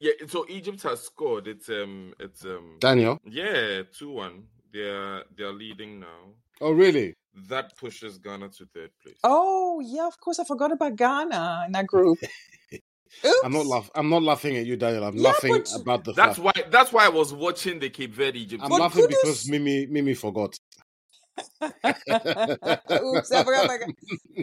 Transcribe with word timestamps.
Yeah, 0.00 0.12
so 0.26 0.44
Egypt 0.48 0.82
has 0.82 1.02
scored. 1.02 1.46
It's 1.46 1.68
um, 1.68 2.14
it's 2.18 2.44
um, 2.44 2.76
Daniel. 2.80 3.18
yeah, 3.24 3.82
two 3.96 4.10
one. 4.10 4.44
They're 4.72 5.22
they're 5.36 5.52
leading 5.52 6.00
now. 6.00 6.32
Oh, 6.60 6.72
really? 6.72 7.14
That 7.48 7.76
pushes 7.76 8.18
Ghana 8.18 8.48
to 8.50 8.66
third 8.74 8.90
place. 9.02 9.16
Oh, 9.24 9.80
yeah, 9.84 10.06
of 10.06 10.18
course. 10.20 10.38
I 10.38 10.44
forgot 10.44 10.70
about 10.72 10.94
Ghana 10.96 11.64
in 11.66 11.72
that 11.72 11.86
group. 11.86 12.18
Oops. 12.22 12.82
I'm 13.44 13.52
not 13.52 13.66
laugh. 13.66 13.90
I'm 13.94 14.08
not 14.08 14.22
laughing 14.22 14.56
at 14.56 14.66
you, 14.66 14.76
Daniel. 14.76 15.04
I'm 15.04 15.16
Yeah, 15.16 15.28
laughing 15.30 15.52
but- 15.52 15.80
about 15.80 16.04
the 16.04 16.12
That's 16.12 16.38
fact. 16.38 16.56
why. 16.56 16.64
That's 16.70 16.92
why 16.92 17.06
I 17.06 17.08
was 17.08 17.32
watching 17.32 17.78
the 17.78 17.90
Cape 17.90 18.14
Verde 18.14 18.40
Egypt. 18.40 18.62
I'm 18.62 18.70
But 18.70 18.80
laughing 18.80 19.04
kudos- 19.06 19.20
because 19.22 19.48
Mimi 19.48 19.86
Mimi 19.86 20.14
forgot. 20.14 20.56
Oops, 21.62 23.32
I 23.32 23.44
forgot 23.44 23.64
about 23.64 23.80
Ghana. 23.80 23.92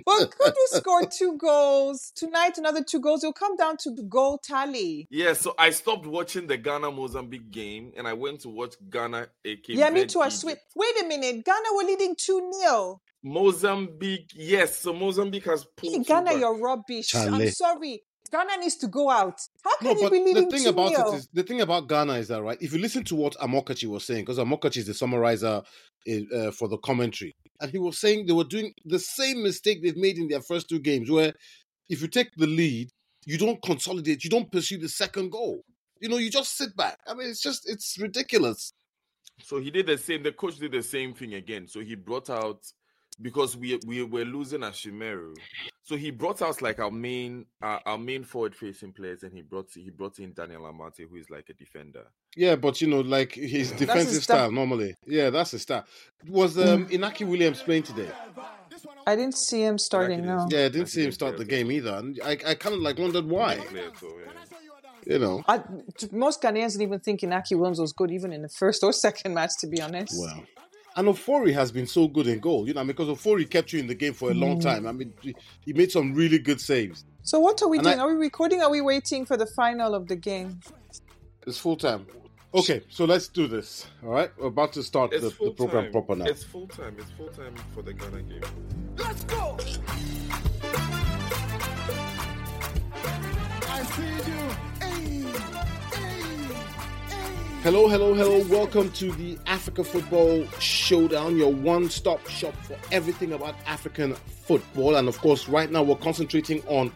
But 0.05 0.31
Kudus 0.31 0.77
scored 0.77 1.11
two 1.11 1.37
goals. 1.37 2.11
Tonight, 2.15 2.57
another 2.57 2.83
two 2.83 2.99
goals. 2.99 3.23
You'll 3.23 3.33
come 3.33 3.55
down 3.55 3.77
to 3.81 3.91
the 3.91 4.03
goal 4.03 4.39
tally. 4.43 5.07
Yeah, 5.09 5.33
so 5.33 5.53
I 5.57 5.69
stopped 5.69 6.05
watching 6.05 6.47
the 6.47 6.57
Ghana 6.57 6.91
Mozambique 6.91 7.51
game 7.51 7.91
and 7.95 8.07
I 8.07 8.13
went 8.13 8.41
to 8.41 8.49
watch 8.49 8.75
Ghana 8.89 9.27
a 9.45 9.55
Cape 9.57 9.77
yeah, 9.77 9.89
me 9.89 10.05
too. 10.05 10.21
I 10.21 10.27
Egypt. 10.27 10.61
Wait 10.75 11.01
a 11.01 11.07
minute. 11.07 11.45
Ghana 11.45 11.67
were 11.75 11.83
leading 11.83 12.15
2 12.17 12.51
0. 12.61 13.01
Mozambique, 13.23 14.31
yes. 14.35 14.79
So 14.79 14.93
Mozambique 14.93 15.45
has 15.45 15.65
pulled. 15.77 15.93
Hey, 15.93 16.03
Ghana, 16.03 16.31
back. 16.31 16.39
you're 16.39 16.57
rubbish. 16.57 17.13
I'm 17.15 17.47
sorry. 17.49 18.03
Ghana 18.31 18.57
needs 18.57 18.75
to 18.77 18.87
go 18.87 19.09
out. 19.09 19.39
How 19.63 19.71
No, 19.81 19.93
can 19.93 19.97
you 19.97 20.09
but 20.09 20.11
be 20.11 20.33
the 20.33 20.45
thing 20.47 20.63
2 20.63 20.69
about 20.69 20.91
it 20.91 21.15
is 21.15 21.27
the 21.33 21.43
thing 21.43 21.61
about 21.61 21.87
Ghana 21.87 22.13
is 22.13 22.27
that 22.29 22.41
right. 22.41 22.57
If 22.61 22.73
you 22.73 22.79
listen 22.79 23.03
to 23.05 23.15
what 23.15 23.35
Amokachi 23.35 23.87
was 23.87 24.05
saying, 24.05 24.23
because 24.23 24.37
Amokachi 24.37 24.77
is 24.77 24.87
the 24.87 24.93
summarizer 24.93 25.61
uh, 26.07 26.51
for 26.51 26.67
the 26.67 26.77
commentary, 26.77 27.33
and 27.59 27.71
he 27.71 27.77
was 27.77 27.99
saying 27.99 28.25
they 28.25 28.33
were 28.33 28.43
doing 28.43 28.73
the 28.85 28.99
same 28.99 29.43
mistake 29.43 29.83
they've 29.83 29.97
made 29.97 30.17
in 30.17 30.27
their 30.27 30.41
first 30.41 30.69
two 30.69 30.79
games, 30.79 31.09
where 31.09 31.33
if 31.89 32.01
you 32.01 32.07
take 32.07 32.29
the 32.37 32.47
lead, 32.47 32.89
you 33.25 33.37
don't 33.37 33.61
consolidate, 33.61 34.23
you 34.23 34.29
don't 34.29 34.51
pursue 34.51 34.77
the 34.77 34.89
second 34.89 35.31
goal. 35.31 35.63
You 35.99 36.09
know, 36.09 36.17
you 36.17 36.31
just 36.31 36.57
sit 36.57 36.75
back. 36.75 36.97
I 37.05 37.13
mean, 37.13 37.29
it's 37.29 37.41
just 37.41 37.69
it's 37.69 37.97
ridiculous. 37.99 38.73
So 39.43 39.59
he 39.59 39.71
did 39.71 39.87
the 39.87 39.97
same. 39.97 40.23
The 40.23 40.31
coach 40.31 40.57
did 40.57 40.71
the 40.71 40.83
same 40.83 41.13
thing 41.13 41.33
again. 41.33 41.67
So 41.67 41.79
he 41.81 41.95
brought 41.95 42.29
out 42.29 42.59
because 43.21 43.55
we 43.55 43.79
we 43.85 44.03
were 44.03 44.25
losing 44.25 44.61
Ashimeru. 44.61 45.35
So 45.83 45.95
he 45.95 46.11
brought 46.11 46.41
out 46.41 46.61
like 46.61 46.79
our 46.79 46.91
main 46.91 47.45
uh, 47.61 47.79
our 47.85 47.97
main 47.97 48.23
forward 48.23 48.55
facing 48.55 48.93
players, 48.93 49.23
and 49.23 49.33
he 49.33 49.41
brought 49.41 49.69
he 49.73 49.89
brought 49.89 50.19
in 50.19 50.33
Daniel 50.33 50.63
Amartey, 50.63 51.09
who 51.09 51.17
is 51.17 51.29
like 51.29 51.49
a 51.49 51.53
defender. 51.53 52.05
Yeah, 52.35 52.55
but 52.55 52.81
you 52.81 52.87
know, 52.87 53.01
like 53.01 53.33
his 53.33 53.51
his 53.51 53.71
defensive 53.71 54.23
style. 54.23 54.37
style 54.37 54.51
normally. 54.51 54.95
Yeah, 55.05 55.29
that's 55.29 55.51
his 55.51 55.63
style. 55.63 55.85
Was 56.27 56.57
um, 56.57 56.87
Inaki 56.87 57.27
Williams 57.27 57.61
playing 57.61 57.83
today? 57.83 58.09
I 59.05 59.15
didn't 59.15 59.37
see 59.37 59.63
him 59.63 59.77
starting, 59.77 60.25
no. 60.25 60.47
Yeah, 60.49 60.65
I 60.65 60.69
didn't 60.69 60.85
Inaki 60.85 60.89
see 60.89 61.03
him 61.05 61.11
start 61.11 61.37
the 61.37 61.45
game 61.45 61.71
either, 61.71 61.95
and 61.95 62.19
I, 62.23 62.31
I 62.31 62.55
kind 62.55 62.75
of 62.75 62.81
like 62.81 62.97
wondered 62.97 63.25
why. 63.25 63.57
Player, 63.57 63.91
so, 63.99 64.07
yeah. 64.07 64.31
You 65.05 65.19
know, 65.19 65.43
I, 65.47 65.61
most 66.11 66.41
Ghanaians 66.41 66.73
didn't 66.73 66.83
even 66.83 66.99
think 66.99 67.21
Inaki 67.21 67.57
Williams 67.57 67.79
was 67.79 67.91
good, 67.91 68.11
even 68.11 68.31
in 68.31 68.43
the 68.43 68.49
first 68.49 68.83
or 68.83 68.93
second 68.93 69.33
match, 69.33 69.51
to 69.61 69.67
be 69.67 69.81
honest. 69.81 70.13
well. 70.17 70.43
And 70.97 71.07
Ofori 71.07 71.53
has 71.53 71.71
been 71.71 71.87
so 71.87 72.07
good 72.07 72.27
in 72.27 72.39
goal, 72.39 72.67
you 72.67 72.73
know, 72.73 72.83
because 72.83 73.07
Ofori 73.07 73.49
kept 73.49 73.71
you 73.71 73.79
in 73.79 73.87
the 73.87 73.95
game 73.95 74.13
for 74.13 74.29
a 74.31 74.33
long 74.33 74.57
Mm. 74.59 74.63
time. 74.63 74.87
I 74.87 74.91
mean, 74.91 75.13
he- 75.21 75.35
he 75.65 75.71
made 75.73 75.89
some 75.91 76.13
really 76.13 76.37
good 76.37 76.59
saves. 76.59 77.05
So, 77.23 77.39
what 77.39 77.61
are 77.61 77.69
we 77.69 77.77
And 77.77 77.85
doing? 77.85 77.99
I- 77.99 78.03
are 78.03 78.09
we 78.09 78.15
recording? 78.15 78.61
Are 78.61 78.69
we 78.69 78.81
waiting 78.81 79.25
for 79.25 79.37
the 79.37 79.45
final 79.45 79.95
of 79.95 80.07
the 80.09 80.15
game? 80.17 80.59
It's 81.47 81.57
full 81.57 81.77
time. 81.77 82.05
Okay, 82.53 82.81
so 82.89 83.05
let's 83.05 83.29
do 83.29 83.47
this. 83.47 83.85
All 84.03 84.09
right, 84.09 84.29
we're 84.37 84.47
about 84.47 84.73
to 84.73 84.83
start 84.83 85.11
the, 85.11 85.19
the 85.19 85.51
program 85.51 85.83
time. 85.85 85.91
proper 85.93 86.15
now. 86.17 86.25
It's 86.25 86.43
full 86.43 86.67
time. 86.67 86.97
It's 86.99 87.09
full 87.11 87.29
time 87.29 87.55
for 87.73 87.81
the 87.81 87.93
Ghana 87.93 88.23
game. 88.23 88.41
Let's 88.97 89.23
go. 89.23 89.57
I 93.73 93.83
see 93.83 94.03
you. 94.29 94.41
Hey, 94.81 95.21
hey, 95.21 95.31
hey. 95.31 95.70
Hello, 97.63 97.87
hello, 97.87 98.15
hello. 98.15 98.43
Welcome 98.47 98.89
to 98.93 99.11
the 99.11 99.37
Africa 99.45 99.83
Football 99.83 100.47
Showdown, 100.57 101.37
your 101.37 101.53
one 101.53 101.91
stop 101.91 102.27
shop 102.27 102.55
for 102.63 102.75
everything 102.91 103.33
about 103.33 103.53
African 103.67 104.15
football. 104.15 104.95
And 104.95 105.07
of 105.07 105.19
course, 105.19 105.47
right 105.47 105.69
now 105.69 105.83
we're 105.83 105.95
concentrating 105.97 106.63
on 106.65 106.91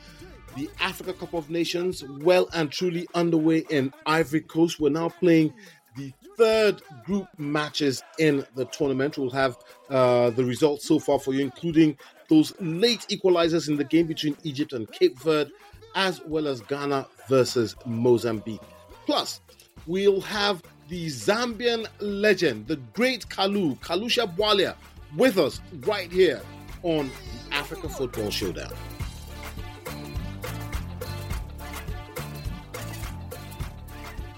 the 0.55 0.67
Africa 0.79 1.13
Cup 1.13 1.35
of 1.35 1.51
Nations, 1.51 2.03
well 2.03 2.49
and 2.51 2.71
truly 2.71 3.07
underway 3.13 3.59
in 3.69 3.93
Ivory 4.07 4.41
Coast. 4.41 4.79
We're 4.79 4.89
now 4.89 5.09
playing 5.09 5.53
the 5.97 6.11
third 6.35 6.81
group 7.05 7.27
matches 7.37 8.01
in 8.17 8.43
the 8.55 8.65
tournament. 8.65 9.19
We'll 9.19 9.29
have 9.29 9.57
uh, 9.91 10.31
the 10.31 10.43
results 10.43 10.87
so 10.87 10.97
far 10.97 11.19
for 11.19 11.35
you, 11.35 11.41
including 11.41 11.95
those 12.27 12.59
late 12.59 13.05
equalizers 13.11 13.69
in 13.69 13.77
the 13.77 13.83
game 13.83 14.07
between 14.07 14.35
Egypt 14.41 14.73
and 14.73 14.91
Cape 14.91 15.19
Verde, 15.19 15.51
as 15.93 16.21
well 16.25 16.47
as 16.47 16.61
Ghana 16.61 17.05
versus 17.29 17.75
Mozambique. 17.85 18.61
Plus, 19.05 19.41
we'll 19.87 20.21
have 20.21 20.63
the 20.89 21.07
Zambian 21.07 21.87
legend, 21.99 22.67
the 22.67 22.75
great 22.93 23.27
Kalu, 23.27 23.77
Kalusha 23.79 24.33
Bwalya, 24.35 24.75
with 25.15 25.37
us 25.37 25.59
right 25.81 26.11
here 26.11 26.41
on 26.83 27.09
the 27.49 27.55
Africa 27.55 27.89
Football 27.89 28.29
Showdown. 28.29 28.71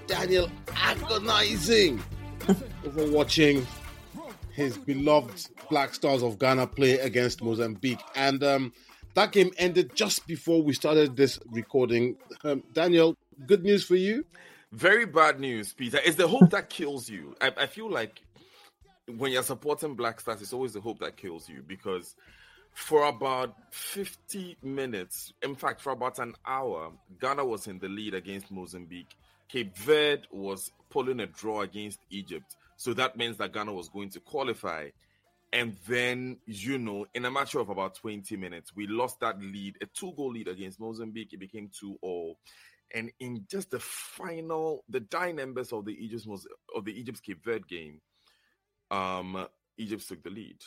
Daniel 0.06 0.50
agonizing 0.74 2.02
over 2.86 3.10
watching 3.10 3.66
his 4.52 4.76
beloved 4.76 5.48
Black 5.70 5.94
Stars 5.94 6.22
of 6.22 6.38
Ghana 6.38 6.66
play 6.66 6.98
against 6.98 7.42
Mozambique. 7.42 8.00
And 8.16 8.42
um, 8.42 8.72
that 9.14 9.32
game 9.32 9.50
ended 9.58 9.94
just 9.94 10.26
before 10.26 10.62
we 10.62 10.72
started 10.72 11.16
this 11.16 11.38
recording. 11.50 12.16
Um, 12.42 12.64
Daniel, 12.72 13.14
good 13.46 13.62
news 13.62 13.84
for 13.84 13.96
you. 13.96 14.24
Very 14.72 15.06
bad 15.06 15.40
news, 15.40 15.72
Peter. 15.72 15.98
It's 16.04 16.16
the 16.16 16.28
hope 16.28 16.50
that 16.50 16.68
kills 16.68 17.08
you. 17.08 17.34
I, 17.40 17.52
I 17.56 17.66
feel 17.66 17.90
like 17.90 18.20
when 19.16 19.32
you're 19.32 19.42
supporting 19.42 19.94
Black 19.94 20.20
Stars, 20.20 20.42
it's 20.42 20.52
always 20.52 20.74
the 20.74 20.80
hope 20.80 20.98
that 21.00 21.16
kills 21.16 21.48
you 21.48 21.62
because 21.66 22.14
for 22.74 23.04
about 23.08 23.54
50 23.70 24.58
minutes, 24.62 25.32
in 25.42 25.54
fact, 25.54 25.80
for 25.80 25.92
about 25.92 26.18
an 26.18 26.34
hour, 26.46 26.92
Ghana 27.20 27.44
was 27.44 27.66
in 27.66 27.78
the 27.78 27.88
lead 27.88 28.14
against 28.14 28.50
Mozambique. 28.50 29.16
Cape 29.48 29.74
Verde 29.76 30.24
was 30.30 30.70
pulling 30.90 31.20
a 31.20 31.26
draw 31.26 31.62
against 31.62 32.00
Egypt. 32.10 32.56
So 32.76 32.92
that 32.94 33.16
means 33.16 33.38
that 33.38 33.54
Ghana 33.54 33.72
was 33.72 33.88
going 33.88 34.10
to 34.10 34.20
qualify. 34.20 34.90
And 35.52 35.76
then, 35.88 36.36
you 36.44 36.76
know, 36.78 37.06
in 37.14 37.24
a 37.24 37.30
matter 37.30 37.58
of 37.58 37.70
about 37.70 37.94
20 37.94 38.36
minutes, 38.36 38.76
we 38.76 38.86
lost 38.86 39.20
that 39.20 39.40
lead, 39.40 39.76
a 39.80 39.86
two 39.86 40.12
goal 40.14 40.32
lead 40.32 40.46
against 40.46 40.78
Mozambique. 40.78 41.32
It 41.32 41.40
became 41.40 41.70
2 41.80 41.98
all. 42.02 42.36
And 42.94 43.10
in 43.20 43.44
just 43.50 43.70
the 43.70 43.80
final, 43.80 44.84
the 44.88 45.00
dying 45.00 45.38
embers 45.38 45.72
of 45.72 45.84
the 45.84 45.92
Egypt 45.92 46.26
was 46.26 46.46
of 46.74 46.84
the 46.84 46.98
Egypt's 46.98 47.20
Cape 47.20 47.44
Verde 47.44 47.64
game, 47.68 48.00
um, 48.90 49.46
Egypt 49.76 50.08
took 50.08 50.22
the 50.22 50.30
lead. 50.30 50.58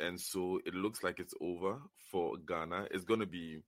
And 0.00 0.20
so 0.20 0.60
it 0.64 0.74
looks 0.74 1.02
like 1.02 1.18
it's 1.18 1.34
over 1.40 1.78
for 2.10 2.36
Ghana. 2.46 2.88
It's 2.90 3.04
going 3.04 3.20
to 3.20 3.26
be 3.26 3.62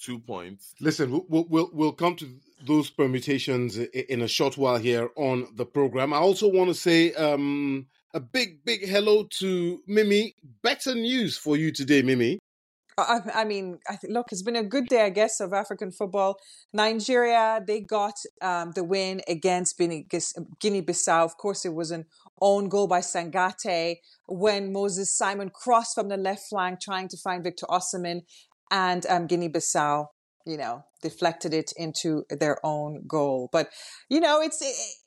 two 0.00 0.18
points. 0.18 0.74
Listen, 0.80 1.10
we'll, 1.10 1.26
we'll, 1.28 1.46
we'll, 1.48 1.70
we'll 1.72 1.92
come 1.92 2.16
to 2.16 2.28
those 2.66 2.90
permutations 2.90 3.76
in 3.76 4.22
a 4.22 4.28
short 4.28 4.56
while 4.56 4.78
here 4.78 5.10
on 5.16 5.48
the 5.56 5.66
program. 5.66 6.12
I 6.12 6.18
also 6.18 6.48
want 6.48 6.68
to 6.68 6.74
say 6.74 7.12
um, 7.14 7.86
a 8.12 8.20
big, 8.20 8.64
big 8.64 8.86
hello 8.86 9.24
to 9.38 9.82
Mimi. 9.86 10.34
Better 10.62 10.94
news 10.94 11.36
for 11.36 11.56
you 11.56 11.72
today, 11.72 12.02
Mimi. 12.02 12.38
I, 12.96 13.20
I 13.34 13.44
mean, 13.44 13.78
I 13.88 13.96
th- 13.96 14.12
look, 14.12 14.26
it's 14.30 14.42
been 14.42 14.56
a 14.56 14.62
good 14.62 14.86
day, 14.86 15.02
I 15.02 15.10
guess, 15.10 15.40
of 15.40 15.52
African 15.52 15.90
football. 15.90 16.38
Nigeria, 16.72 17.60
they 17.66 17.80
got 17.80 18.14
um, 18.40 18.72
the 18.74 18.84
win 18.84 19.20
against 19.26 19.76
Guinea 19.78 20.06
Bissau. 20.82 21.24
Of 21.24 21.36
course, 21.36 21.64
it 21.64 21.74
was 21.74 21.90
an 21.90 22.04
own 22.40 22.68
goal 22.68 22.86
by 22.86 23.00
Sangante 23.00 23.96
when 24.26 24.72
Moses 24.72 25.12
Simon 25.12 25.50
crossed 25.50 25.94
from 25.94 26.08
the 26.08 26.16
left 26.16 26.44
flank 26.48 26.80
trying 26.80 27.08
to 27.08 27.16
find 27.16 27.42
Victor 27.42 27.66
Osimhen 27.68 28.20
and 28.70 29.04
um, 29.06 29.26
Guinea 29.26 29.48
Bissau, 29.48 30.06
you 30.46 30.56
know, 30.56 30.84
deflected 31.02 31.52
it 31.52 31.72
into 31.76 32.24
their 32.30 32.64
own 32.64 33.02
goal. 33.06 33.48
But, 33.50 33.70
you 34.08 34.20
know, 34.20 34.40
it's 34.40 34.62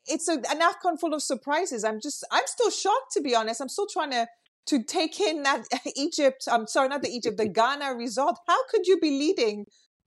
it's 0.06 0.28
a, 0.28 0.34
an 0.34 0.60
AFCON 0.62 1.00
full 1.00 1.14
of 1.14 1.22
surprises. 1.22 1.84
I'm 1.84 2.00
just, 2.02 2.26
I'm 2.32 2.46
still 2.48 2.70
shocked, 2.70 3.14
to 3.14 3.22
be 3.22 3.34
honest. 3.34 3.62
I'm 3.62 3.70
still 3.70 3.88
trying 3.92 4.12
to 4.12 4.28
to 4.68 4.84
take 4.84 5.20
in 5.20 5.44
that 5.44 5.66
Egypt, 5.96 6.48
I'm 6.50 6.68
sorry, 6.68 6.90
not 6.90 7.02
the 7.02 7.10
Egypt, 7.10 7.38
the 7.38 7.48
Ghana 7.60 7.96
result. 7.96 8.40
How 8.48 8.66
could 8.70 8.86
you 8.86 9.00
be 9.00 9.12
leading 9.12 9.66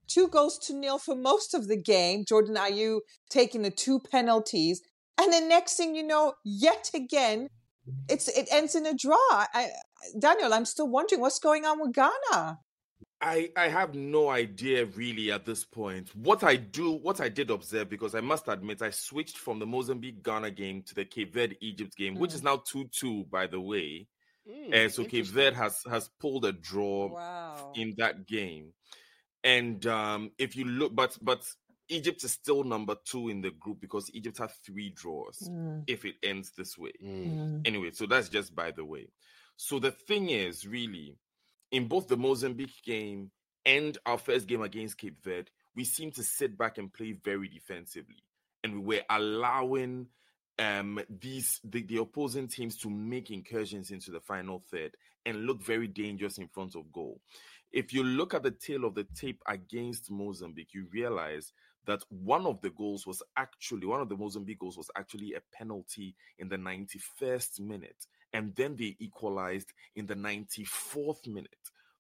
two 0.09 0.29
goals 0.29 0.59
to 0.67 0.75
nil 0.75 0.99
for 0.99 1.15
most 1.15 1.55
of 1.55 1.69
the 1.69 1.77
game? 1.77 2.25
Jordan 2.27 2.57
Ayew 2.57 3.01
taking 3.31 3.63
the 3.63 3.71
two 3.71 4.01
penalties. 4.01 4.83
And 5.19 5.33
the 5.33 5.41
next 5.41 5.77
thing 5.77 5.95
you 5.95 6.03
know, 6.03 6.35
yet 6.45 6.91
again, 6.95 7.49
it's 8.09 8.29
it 8.29 8.49
ends 8.51 8.75
in 8.75 8.87
a 8.87 8.95
draw. 8.95 9.17
I, 9.31 9.69
Daniel, 10.19 10.55
I'm 10.55 10.65
still 10.65 10.89
wondering 10.89 11.21
what's 11.21 11.39
going 11.39 11.65
on 11.65 11.81
with 11.81 11.93
Ghana. 11.93 12.59
I, 13.23 13.51
I 13.55 13.69
have 13.69 13.95
no 13.95 14.31
idea 14.31 14.87
really 14.87 15.31
at 15.31 15.45
this 15.45 15.63
point. 15.63 16.09
What 16.15 16.43
I 16.43 16.57
do, 16.57 16.93
what 16.93 17.21
I 17.21 17.29
did 17.29 17.51
observe, 17.51 17.91
because 17.91 18.15
I 18.15 18.23
must 18.23 18.49
admit, 18.49 18.81
I 18.81 18.89
switched 18.89 19.37
from 19.37 19.59
the 19.59 19.67
Mozambique 19.67 20.23
Ghana 20.23 20.53
game 20.53 20.83
to 20.85 20.95
the 20.95 21.05
Cape 21.05 21.35
Verde 21.35 21.57
Egypt 21.61 21.95
game, 21.97 22.15
which 22.15 22.31
mm. 22.31 22.37
is 22.37 22.43
now 22.43 22.63
2 22.67 22.89
2, 22.99 23.27
by 23.31 23.47
the 23.47 23.61
way. 23.61 24.07
Mm, 24.49 24.75
Uh, 24.75 24.89
so 24.89 25.05
Cape 25.05 25.27
Verde 25.27 25.57
has 25.57 25.83
has 25.89 26.09
pulled 26.21 26.45
a 26.45 26.53
draw 26.53 27.09
Wow. 27.13 27.73
in 27.77 27.95
that 27.99 28.27
game, 28.27 28.73
and 29.45 29.85
um, 29.87 30.31
if 30.39 30.57
you 30.57 30.65
look, 30.65 30.95
but 30.95 31.17
but 31.23 31.45
Egypt 31.89 32.23
is 32.25 32.33
still 32.33 32.63
number 32.65 32.97
two 33.05 33.29
in 33.29 33.41
the 33.41 33.51
group 33.51 33.81
because 33.81 34.11
Egypt 34.15 34.39
had 34.39 34.51
three 34.65 34.91
draws 34.91 35.39
Mm, 35.49 35.85
if 35.89 36.05
it 36.05 36.17
ends 36.23 36.53
this 36.57 36.79
way. 36.79 36.93
Mm. 37.03 37.63
Anyway, 37.67 37.91
so 37.93 38.07
that's 38.07 38.29
just 38.29 38.55
by 38.55 38.71
the 38.71 38.85
way. 38.85 39.09
So 39.57 39.79
the 39.79 39.91
thing 39.91 40.31
is, 40.31 40.67
really, 40.67 41.19
in 41.71 41.87
both 41.89 42.09
the 42.09 42.17
Mozambique 42.17 42.83
game 42.85 43.31
and 43.67 43.99
our 44.07 44.17
first 44.19 44.47
game 44.47 44.63
against 44.63 44.97
Cape 44.99 45.23
Verde, 45.23 45.51
we 45.77 45.85
seem 45.85 46.11
to 46.13 46.23
sit 46.23 46.57
back 46.57 46.79
and 46.79 46.93
play 46.93 47.13
very 47.13 47.49
defensively, 47.49 48.23
and 48.65 48.75
we 48.85 48.97
were 48.97 49.03
allowing 49.11 50.07
um 50.61 51.01
these 51.09 51.61
the, 51.65 51.83
the 51.83 51.97
opposing 51.97 52.47
teams 52.47 52.77
to 52.77 52.91
make 52.91 53.31
incursions 53.31 53.91
into 53.91 54.11
the 54.11 54.21
final 54.21 54.63
third 54.71 54.95
and 55.27 55.47
look 55.47 55.63
very 55.63 55.89
dangerous 55.89 56.39
in 56.39 56.49
front 56.49 56.77
of 56.77 56.93
goal. 56.93 57.21
If 57.73 57.93
you 57.93 58.05
look 58.05 58.35
at 58.35 58.43
the 58.43 58.51
tail 58.51 58.85
of 58.85 58.95
the 58.95 59.07
tape 59.15 59.41
against 59.47 60.11
Mozambique, 60.11 60.75
you 60.75 60.87
realize 60.93 61.53
that 61.87 62.03
one 62.09 62.47
of 62.47 62.61
the 62.61 62.71
goals 62.71 63.07
was 63.07 63.23
actually 63.37 63.87
one 63.87 64.01
of 64.01 64.09
the 64.09 64.17
Mozambique 64.17 64.59
goals 64.59 64.77
was 64.77 64.91
actually 64.97 65.35
a 65.35 65.41
penalty 65.57 66.15
in 66.39 66.49
the 66.49 66.57
91st 66.57 67.61
minute, 67.61 68.07
and 68.33 68.55
then 68.55 68.77
they 68.77 68.97
equalized 68.99 69.73
in 69.97 70.07
the 70.07 70.15
94th 70.15 71.27
minute 71.27 71.49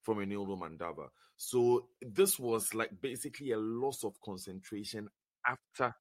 from 0.03 0.19
Enildo 0.19 0.59
Mandava. 0.59 1.09
So 1.37 1.87
this 2.03 2.39
was 2.39 2.75
like 2.75 2.91
basically 3.01 3.53
a 3.53 3.59
loss 3.59 4.05
of 4.05 4.21
concentration 4.21 5.09
after 5.47 5.95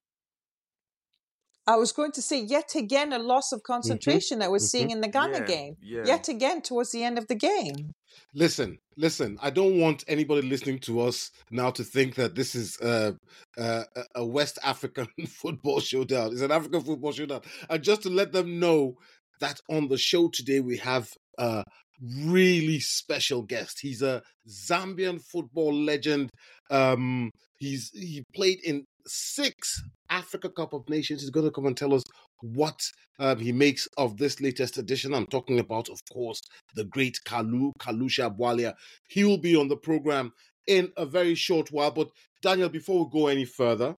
I 1.70 1.76
was 1.76 1.92
going 1.92 2.12
to 2.14 2.22
say 2.22 2.40
yet 2.42 2.74
again 2.76 3.14
a 3.14 3.20
loss 3.20 3.52
of 3.52 3.62
concentration 3.62 4.40
that 4.40 4.50
we're 4.50 4.58
mhm. 4.58 4.72
seeing 4.74 4.90
in 4.90 5.02
the 5.02 5.08
Ghana 5.08 5.40
Yeah, 5.42 5.46
game. 5.46 5.74
yeah. 5.82 6.04
Yet 6.06 6.28
again 6.28 6.64
towards 6.64 6.92
the 6.92 7.04
end 7.04 7.18
of 7.20 7.28
the 7.28 7.36
game. 7.36 7.92
Listen, 8.34 8.80
listen. 8.98 9.38
I 9.40 9.52
don't 9.52 9.80
want 9.80 10.04
anybody 10.08 10.42
listening 10.48 10.80
to 10.80 11.02
us 11.02 11.30
now 11.52 11.70
to 11.72 11.84
think 11.84 12.16
that 12.16 12.34
this 12.34 12.56
is 12.56 12.76
uh, 12.82 13.12
uh, 13.56 13.84
a- 13.96 14.06
a 14.22 14.26
West 14.26 14.58
African 14.64 15.08
football 15.42 15.80
showdown. 15.80 16.32
It's 16.32 16.42
an 16.42 16.52
African 16.52 16.82
football 16.82 17.12
showdown. 17.12 17.42
And 17.70 17.84
just 17.84 18.02
to 18.04 18.10
let 18.10 18.32
them 18.32 18.60
know 18.60 18.96
that 19.40 19.60
on 19.70 19.90
the 19.90 19.98
show 19.98 20.30
today 20.30 20.62
we 20.62 20.78
have 20.78 21.08
a 21.38 21.64
really 22.02 22.80
special 22.80 23.44
guest. 23.44 23.80
He's 23.82 24.02
a 24.02 24.24
Zambian 24.50 25.22
football 25.22 25.74
legend. 25.74 26.32
Um, 26.72 27.30
he's 27.58 27.92
he 27.94 28.24
played 28.36 28.60
in 28.64 28.86
six 29.06 29.82
Africa 30.10 30.50
Cup 30.50 30.74
of 30.74 30.88
Nations. 30.90 31.22
He's 31.22 31.30
going 31.30 31.46
to 31.46 31.52
come 31.52 31.66
and 31.66 31.78
tell 31.78 31.94
us 31.94 32.04
what 32.42 32.82
um, 33.20 33.40
he 33.40 33.52
makes 33.52 33.88
of 33.98 34.18
this 34.18 34.40
latest 34.42 34.78
edition. 34.78 35.14
I'm 35.14 35.28
talking 35.28 35.60
about, 35.60 35.90
of 35.90 36.00
course, 36.12 36.42
the 36.76 36.86
great 36.86 37.20
Kalu, 37.26 37.72
Kalusha 37.80 38.36
Bwalya. 38.36 38.74
He 39.08 39.24
will 39.24 39.38
be 39.38 39.56
on 39.56 39.68
the 39.68 39.78
program 39.78 40.32
in 40.68 40.92
a 40.98 41.06
very 41.06 41.36
short 41.36 41.72
while. 41.72 41.92
But 41.92 42.10
Daniel, 42.42 42.70
before 42.70 43.06
we 43.06 43.12
go 43.12 43.28
any 43.28 43.46
further, 43.46 43.96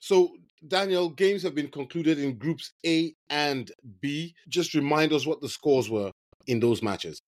so 0.00 0.36
Daniel, 0.66 1.10
games 1.10 1.42
have 1.42 1.54
been 1.54 1.70
concluded 1.70 2.18
in 2.18 2.38
groups 2.38 2.72
A 2.84 3.14
and 3.30 3.70
B. 4.00 4.34
Just 4.48 4.74
remind 4.74 5.12
us 5.12 5.26
what 5.26 5.40
the 5.40 5.48
scores 5.48 5.88
were 5.88 6.10
in 6.46 6.60
those 6.60 6.82
matches. 6.82 7.20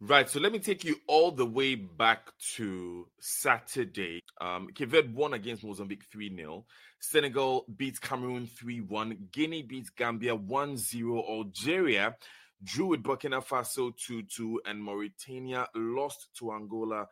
Right, 0.00 0.28
so 0.28 0.40
let 0.40 0.52
me 0.52 0.58
take 0.58 0.84
you 0.84 0.96
all 1.08 1.30
the 1.30 1.46
way 1.46 1.74
back 1.74 2.28
to 2.56 3.08
Saturday. 3.18 4.22
Um, 4.42 4.68
Verde 4.78 5.08
won 5.14 5.32
against 5.32 5.64
Mozambique 5.64 6.04
3 6.12 6.36
0. 6.36 6.66
Senegal 7.00 7.64
beats 7.78 7.98
Cameroon 7.98 8.46
3 8.46 8.82
1. 8.82 9.28
Guinea 9.32 9.62
beats 9.62 9.88
Gambia 9.88 10.34
1 10.34 10.76
0. 10.76 11.24
Algeria 11.26 12.14
drew 12.62 12.88
with 12.88 13.02
Burkina 13.02 13.42
Faso 13.42 13.90
2 13.96 14.24
2. 14.24 14.60
And 14.66 14.84
Mauritania 14.84 15.66
lost 15.74 16.28
to 16.40 16.52
Angola 16.52 17.06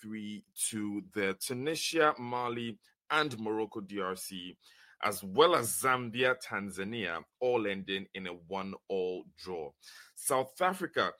3 0.00 0.42
2. 0.70 1.02
The 1.14 1.36
Tunisia, 1.46 2.14
Mali, 2.18 2.78
and 3.10 3.38
Morocco 3.38 3.82
DRC, 3.82 4.56
as 5.04 5.22
well 5.22 5.54
as 5.54 5.82
Zambia, 5.82 6.36
Tanzania, 6.42 7.18
all 7.38 7.66
ending 7.66 8.06
in 8.14 8.28
a 8.28 8.32
1 8.32 8.72
all 8.88 9.24
draw. 9.36 9.70
South 10.16 10.58
Africa 10.62 11.12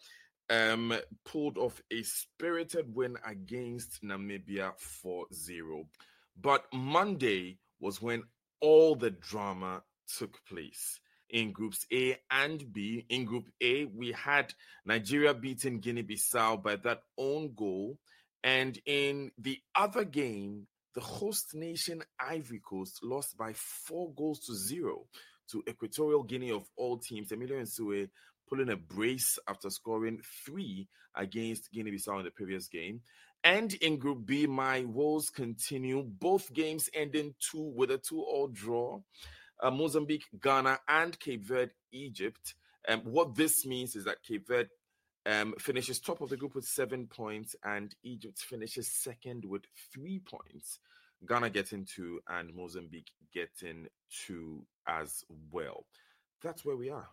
um, 0.51 0.93
pulled 1.25 1.57
off 1.57 1.81
a 1.93 2.03
spirited 2.03 2.95
win 2.95 3.17
against 3.27 4.03
Namibia 4.03 4.73
4 4.79 5.27
0. 5.33 5.87
But 6.41 6.65
Monday 6.73 7.59
was 7.81 8.03
when 8.03 8.25
all 8.61 8.95
the 8.97 9.11
drama 9.11 9.83
took 10.19 10.39
place 10.47 11.01
in 11.31 11.53
groups 11.53 11.87
A 11.93 12.17
and 12.31 12.73
B. 12.73 13.07
In 13.09 13.25
group 13.25 13.49
A, 13.61 13.85
we 13.85 14.13
had 14.13 14.53
Nigeria 14.85 15.33
beating 15.33 15.81
Guinea 15.81 16.03
Bissau 16.03 16.63
by 16.63 16.77
that 16.77 17.03
own 17.17 17.55
goal. 17.55 17.99
And 18.43 18.79
in 18.87 19.31
the 19.39 19.59
other 19.75 20.05
game, 20.05 20.67
the 20.95 21.01
host 21.01 21.55
nation 21.55 22.03
Ivory 22.19 22.61
Coast 22.61 23.01
lost 23.03 23.37
by 23.37 23.53
four 23.55 24.13
goals 24.15 24.41
to 24.47 24.55
zero 24.55 25.07
to 25.51 25.63
Equatorial 25.69 26.23
Guinea 26.23 26.51
of 26.53 26.69
all 26.77 26.99
teams. 26.99 27.31
Emilio 27.33 27.61
Nsue 27.61 28.09
pulling 28.51 28.71
a 28.71 28.77
brace 28.77 29.39
after 29.49 29.71
scoring 29.71 30.21
three 30.45 30.89
against 31.15 31.71
Guinea 31.73 31.93
Bissau 31.93 32.19
in 32.19 32.25
the 32.25 32.31
previous 32.31 32.69
game. 32.69 33.01
And 33.43 33.73
in 33.75 33.97
Group 33.97 34.27
B, 34.27 34.47
my 34.47 34.85
woes 34.85 35.31
continue. 35.31 36.03
Both 36.03 36.53
games 36.53 36.91
ending 36.93 37.35
two 37.41 37.73
with 37.75 37.91
a 37.91 37.99
two-all 37.99 38.49
draw. 38.49 39.01
Uh, 39.63 39.71
Mozambique, 39.71 40.27
Ghana, 40.43 40.79
and 40.89 41.19
Cape 41.19 41.45
Verde, 41.45 41.73
Egypt. 41.93 42.55
Um, 42.89 43.01
what 43.01 43.35
this 43.35 43.65
means 43.65 43.97
is 43.97 44.05
that 44.05 44.23
Cape 44.23 44.47
Verde 44.47 44.71
um, 45.27 45.55
finishes 45.59 46.01
top 46.01 46.21
of 46.21 46.31
the 46.31 46.37
group 46.37 46.55
with 46.55 46.65
seven 46.65 47.07
points, 47.07 47.55
and 47.65 47.95
Egypt 48.03 48.39
finishes 48.39 48.93
second 48.93 49.45
with 49.45 49.63
three 49.93 50.19
points. 50.19 50.79
Ghana 51.27 51.51
getting 51.51 51.85
two, 51.85 52.21
and 52.29 52.55
Mozambique 52.55 53.11
getting 53.33 53.89
two 54.27 54.65
as 54.87 55.25
well. 55.51 55.85
That's 56.43 56.65
where 56.65 56.77
we 56.77 56.91
are. 56.91 57.09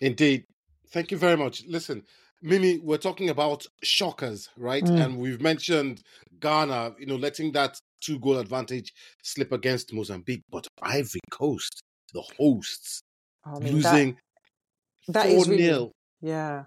Indeed. 0.00 0.44
Thank 0.90 1.10
you 1.10 1.16
very 1.16 1.36
much. 1.36 1.64
Listen, 1.66 2.02
Mimi, 2.42 2.78
we're 2.78 2.98
talking 2.98 3.30
about 3.30 3.66
shockers, 3.82 4.48
right? 4.56 4.84
Mm. 4.84 5.04
And 5.04 5.18
we've 5.18 5.40
mentioned 5.40 6.02
Ghana, 6.40 6.96
you 6.98 7.06
know, 7.06 7.16
letting 7.16 7.52
that 7.52 7.78
two 8.00 8.18
goal 8.18 8.38
advantage 8.38 8.92
slip 9.22 9.52
against 9.52 9.92
Mozambique, 9.92 10.42
but 10.50 10.66
Ivory 10.82 11.20
Coast, 11.30 11.82
the 12.12 12.22
hosts, 12.38 13.02
I 13.44 13.58
mean, 13.58 13.62
that- 13.62 13.72
losing 13.72 14.16
that 15.08 15.26
4 15.26 15.36
is 15.36 15.48
really 15.48 15.62
0. 15.64 15.92
Yeah. 16.20 16.64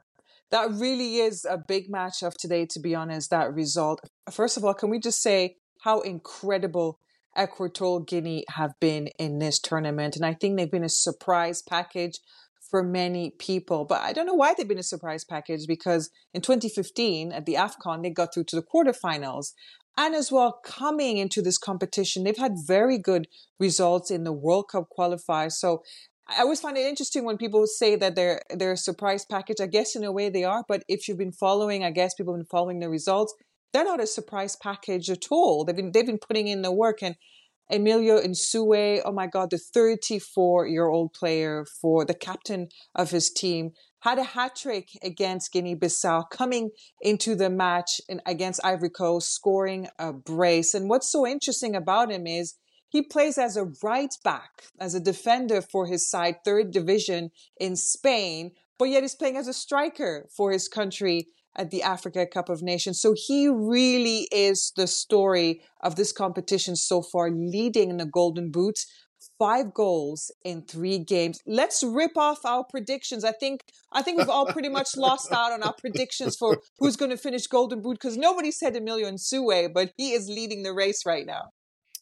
That 0.52 0.72
really 0.72 1.18
is 1.18 1.46
a 1.46 1.58
big 1.58 1.90
match 1.90 2.24
of 2.24 2.36
today, 2.38 2.66
to 2.70 2.80
be 2.80 2.96
honest, 2.96 3.30
that 3.32 3.54
result. 3.54 4.00
First 4.32 4.58
of 4.58 4.64
all, 4.64 4.74
can 4.74 4.90
we 4.90 5.00
just 5.00 5.22
say 5.22 5.56
how 5.82 6.02
incredible 6.02 7.00
Equatorial 7.38 8.02
Guinea 8.02 8.46
have 8.50 8.72
been 8.80 9.08
in 9.20 9.40
this 9.40 9.60
tournament? 9.60 10.16
And 10.16 10.26
I 10.26 10.34
think 10.34 10.56
they've 10.56 10.72
been 10.72 10.84
a 10.84 10.90
surprise 10.90 11.62
package 11.62 12.20
for 12.76 12.84
many 12.84 13.30
people. 13.30 13.86
But 13.86 14.02
I 14.02 14.12
don't 14.12 14.26
know 14.26 14.34
why 14.34 14.54
they've 14.54 14.68
been 14.68 14.78
a 14.78 14.84
surprise 14.84 15.24
package 15.24 15.66
because 15.66 16.10
in 16.34 16.42
2015 16.42 17.32
at 17.32 17.46
the 17.46 17.54
AFCON, 17.54 18.04
they 18.04 18.10
got 18.10 18.34
through 18.34 18.44
to 18.50 18.58
the 18.58 18.62
quarterfinals. 18.62 19.54
And 19.98 20.14
as 20.14 20.30
well, 20.30 20.60
coming 20.62 21.16
into 21.16 21.42
this 21.42 21.58
competition, 21.58 22.26
they've 22.26 22.36
had 22.36 22.56
very 22.68 22.98
good 22.98 23.30
results 23.62 24.12
in 24.12 24.26
the 24.26 24.34
World 24.34 24.66
Cup 24.70 24.90
qualifiers. 25.00 25.54
So 25.54 25.84
I 26.28 26.42
always 26.42 26.60
find 26.60 26.78
it 26.78 26.86
interesting 26.86 27.24
when 27.24 27.38
people 27.38 27.66
say 27.66 27.96
that 27.96 28.16
they're 28.16 28.42
they're 28.54 28.74
a 28.74 28.78
surprise 28.78 29.24
package. 29.24 29.62
I 29.62 29.68
guess 29.68 29.96
in 29.96 30.04
a 30.04 30.12
way 30.12 30.28
they 30.30 30.44
are, 30.44 30.66
but 30.68 30.84
if 30.90 31.08
you've 31.08 31.18
been 31.18 31.32
following, 31.32 31.86
I 31.86 31.92
guess 31.92 32.14
people 32.14 32.34
have 32.34 32.42
been 32.42 32.58
following 32.58 32.82
the 32.82 32.90
results. 32.90 33.34
They're 33.72 33.86
not 33.86 34.04
a 34.04 34.08
surprise 34.08 34.58
package 34.58 35.10
at 35.10 35.28
all. 35.32 35.64
They've 35.64 35.78
been 35.78 35.94
they've 35.94 36.06
been 36.06 36.20
putting 36.20 36.50
in 36.50 36.62
the 36.62 36.74
work 36.74 37.02
and 37.02 37.16
Emilio 37.70 38.20
Nsue, 38.20 39.02
oh 39.04 39.12
my 39.12 39.28
God, 39.28 39.50
the 39.50 39.58
34 39.58 40.68
year 40.68 40.88
old 40.88 41.14
player 41.14 41.66
for 41.82 42.06
the 42.06 42.14
captain 42.14 42.70
of 42.94 43.12
his 43.12 43.30
team, 43.32 43.72
had 44.02 44.20
a 44.20 44.24
hat 44.24 44.56
trick 44.56 44.90
against 45.02 45.52
Guinea 45.52 45.76
Bissau, 45.76 46.30
coming 46.30 46.70
into 47.02 47.34
the 47.34 47.50
match 47.50 48.00
against 48.26 48.64
Ivory 48.64 48.92
Coast, 48.92 49.34
scoring 49.34 49.88
a 49.98 50.14
brace. 50.14 50.76
And 50.76 50.90
what's 50.90 51.12
so 51.12 51.26
interesting 51.26 51.76
about 51.76 52.12
him 52.12 52.28
is 52.28 52.56
he 52.88 53.02
plays 53.02 53.40
as 53.40 53.58
a 53.58 53.72
right 53.84 54.14
back, 54.24 54.66
as 54.80 54.94
a 54.94 55.00
defender 55.00 55.62
for 55.62 55.88
his 55.88 56.08
side, 56.08 56.38
third 56.46 56.72
division 56.72 57.32
in 57.60 57.76
Spain, 57.76 58.52
but 58.78 58.86
yet 58.86 59.02
he's 59.02 59.16
playing 59.16 59.38
as 59.38 59.48
a 59.48 59.54
striker 59.54 60.28
for 60.36 60.52
his 60.52 60.68
country 60.68 61.30
at 61.56 61.72
the 61.72 61.84
Africa 61.84 62.26
Cup 62.26 62.50
of 62.50 62.62
Nations. 62.62 63.00
So 63.00 63.14
he 63.16 63.48
really 63.48 64.28
is 64.32 64.72
the 64.76 64.88
story 64.88 65.62
of 65.82 65.96
this 65.96 66.12
competition 66.12 66.76
so 66.76 67.02
far, 67.02 67.30
leading 67.32 67.90
in 67.90 67.98
the 67.98 68.06
Golden 68.06 68.52
Boots. 68.52 68.86
Five 69.40 69.74
goals 69.74 70.32
in 70.44 70.62
three 70.62 71.00
games. 71.00 71.40
Let's 71.48 71.82
rip 71.82 72.16
off 72.16 72.46
our 72.46 72.64
predictions. 72.64 73.24
I 73.24 73.32
think 73.32 73.64
I 73.92 74.04
think 74.04 74.20
we've 74.20 74.30
all 74.30 74.46
pretty 74.46 74.70
much 74.70 74.96
lost 74.96 75.32
out 75.32 75.52
on 75.52 75.64
our 75.64 75.74
predictions 75.74 76.38
for 76.38 76.62
who's 76.78 76.96
going 76.96 77.10
to 77.10 77.18
finish 77.18 77.48
Golden 77.48 77.82
Boot 77.82 77.98
because 78.00 78.18
nobody 78.18 78.52
said 78.52 78.76
Emilio 78.76 79.10
Nsue, 79.10 79.74
but 79.74 79.94
he 79.98 80.12
is 80.12 80.30
leading 80.30 80.62
the 80.62 80.74
race 80.74 81.08
right 81.08 81.26
now. 81.26 81.50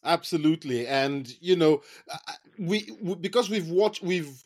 Absolutely. 0.04 0.86
And, 0.86 1.32
you 1.40 1.56
know, 1.56 1.80
we 2.58 2.90
because 3.20 3.48
we've 3.48 3.70
watched, 3.70 4.02
we've 4.02 4.44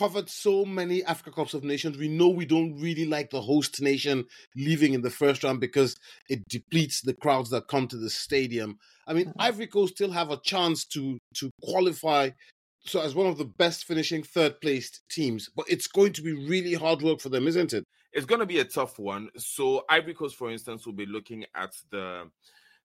covered 0.00 0.30
so 0.30 0.64
many 0.64 1.04
Africa 1.04 1.30
Cups 1.30 1.52
of 1.52 1.62
Nations. 1.62 1.98
We 1.98 2.08
know 2.08 2.30
we 2.30 2.46
don't 2.46 2.80
really 2.80 3.04
like 3.04 3.28
the 3.28 3.42
host 3.42 3.82
nation 3.82 4.24
leaving 4.56 4.94
in 4.94 5.02
the 5.02 5.10
first 5.10 5.44
round 5.44 5.60
because 5.60 5.94
it 6.30 6.40
depletes 6.48 7.02
the 7.02 7.12
crowds 7.12 7.50
that 7.50 7.68
come 7.68 7.86
to 7.88 7.98
the 7.98 8.08
stadium. 8.08 8.78
I 9.06 9.12
mean, 9.12 9.26
Mhm. 9.26 9.34
Ivory 9.38 9.66
Coast 9.66 9.96
still 9.96 10.10
have 10.10 10.30
a 10.30 10.40
chance 10.40 10.86
to 10.94 11.18
to 11.34 11.50
qualify 11.62 12.30
so 12.86 13.02
as 13.02 13.14
one 13.14 13.26
of 13.26 13.36
the 13.36 13.44
best 13.44 13.84
finishing 13.84 14.22
third 14.22 14.58
placed 14.62 15.02
teams, 15.10 15.50
but 15.54 15.66
it's 15.68 15.86
going 15.86 16.14
to 16.14 16.22
be 16.22 16.32
really 16.32 16.72
hard 16.72 17.02
work 17.02 17.20
for 17.20 17.28
them, 17.28 17.46
isn't 17.46 17.74
it? 17.74 17.84
it's 18.12 18.26
going 18.26 18.40
to 18.40 18.46
be 18.46 18.58
a 18.58 18.64
tough 18.64 18.98
one. 18.98 19.30
So 19.36 19.84
Ivory 19.88 20.14
Coast, 20.14 20.34
for 20.34 20.50
instance, 20.50 20.84
will 20.84 20.94
be 20.94 21.06
looking 21.06 21.44
at 21.54 21.72
the 21.90 22.28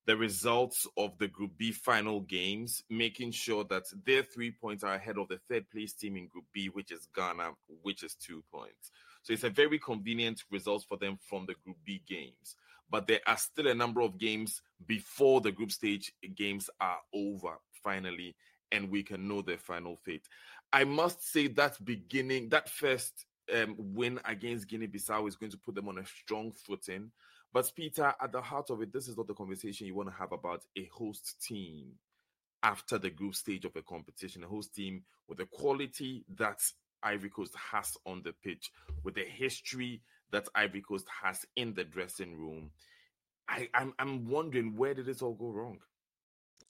the 0.05 0.15
results 0.15 0.88
of 0.97 1.17
the 1.17 1.27
Group 1.27 1.51
B 1.57 1.71
final 1.71 2.21
games, 2.21 2.83
making 2.89 3.31
sure 3.31 3.63
that 3.65 3.83
their 4.05 4.24
three 4.24 4.51
points 4.51 4.83
are 4.83 4.93
ahead 4.93 5.17
of 5.17 5.27
the 5.27 5.39
third 5.50 5.69
place 5.69 5.93
team 5.93 6.15
in 6.15 6.27
Group 6.27 6.45
B, 6.53 6.67
which 6.67 6.91
is 6.91 7.07
Ghana, 7.15 7.51
which 7.81 8.03
is 8.03 8.15
two 8.15 8.43
points. 8.51 8.91
So 9.24 9.33
it's 9.33 9.43
a 9.43 9.50
very 9.50 9.79
convenient 9.79 10.43
result 10.51 10.85
for 10.88 10.97
them 10.97 11.17
from 11.27 11.45
the 11.47 11.55
Group 11.63 11.77
B 11.83 12.03
games. 12.07 12.55
But 12.89 13.07
there 13.07 13.21
are 13.25 13.38
still 13.38 13.67
a 13.67 13.74
number 13.74 14.01
of 14.01 14.19
games 14.19 14.62
before 14.85 15.41
the 15.41 15.51
group 15.51 15.71
stage 15.71 16.13
games 16.35 16.69
are 16.79 17.00
over 17.13 17.57
finally, 17.83 18.35
and 18.71 18.91
we 18.91 19.01
can 19.01 19.27
know 19.27 19.41
their 19.41 19.57
final 19.57 19.97
fate. 20.05 20.27
I 20.71 20.83
must 20.83 21.31
say 21.31 21.47
that 21.47 21.83
beginning, 21.83 22.50
that 22.50 22.69
first 22.69 23.25
um, 23.53 23.75
win 23.77 24.19
against 24.25 24.67
Guinea 24.67 24.88
Bissau 24.88 25.27
is 25.27 25.35
going 25.35 25.51
to 25.51 25.57
put 25.57 25.75
them 25.75 25.88
on 25.88 25.97
a 25.97 26.05
strong 26.05 26.51
footing. 26.51 27.12
But, 27.55 27.71
Peter, 27.74 28.13
at 28.21 28.33
the 28.33 28.41
heart 28.41 28.69
of 28.69 28.81
it, 28.81 28.91
this 28.91 29.07
is 29.07 29.15
not 29.15 29.27
the 29.27 29.33
conversation 29.33 29.88
you 29.88 29.95
want 29.95 30.09
to 30.09 30.15
have 30.15 30.33
about 30.33 30.63
a 30.77 30.89
host 30.91 31.41
team 31.41 31.93
after 32.62 32.97
the 32.97 33.09
group 33.09 33.33
stage 33.33 33.63
of 33.63 33.74
a 33.77 33.81
competition, 33.81 34.43
a 34.43 34.47
host 34.47 34.75
team 34.75 35.03
with 35.29 35.38
the 35.38 35.45
quality 35.45 36.25
that 36.35 36.59
Ivory 37.01 37.29
Coast 37.29 37.55
has 37.71 37.95
on 38.05 38.24
the 38.25 38.33
pitch, 38.33 38.74
with 39.05 39.15
the 39.15 39.24
history 39.24 40.01
that 40.31 40.50
Ivory 40.53 40.81
Coast 40.81 41.07
has 41.24 41.45
in 41.55 41.74
the 41.74 41.85
dressing 41.85 42.35
room. 42.35 42.71
I, 43.47 43.69
I'm, 43.74 43.93
I'm 44.00 44.27
wondering 44.27 44.75
where 44.75 44.93
did 44.93 45.05
this 45.05 45.21
all 45.21 45.35
go 45.35 45.50
wrong? 45.50 45.77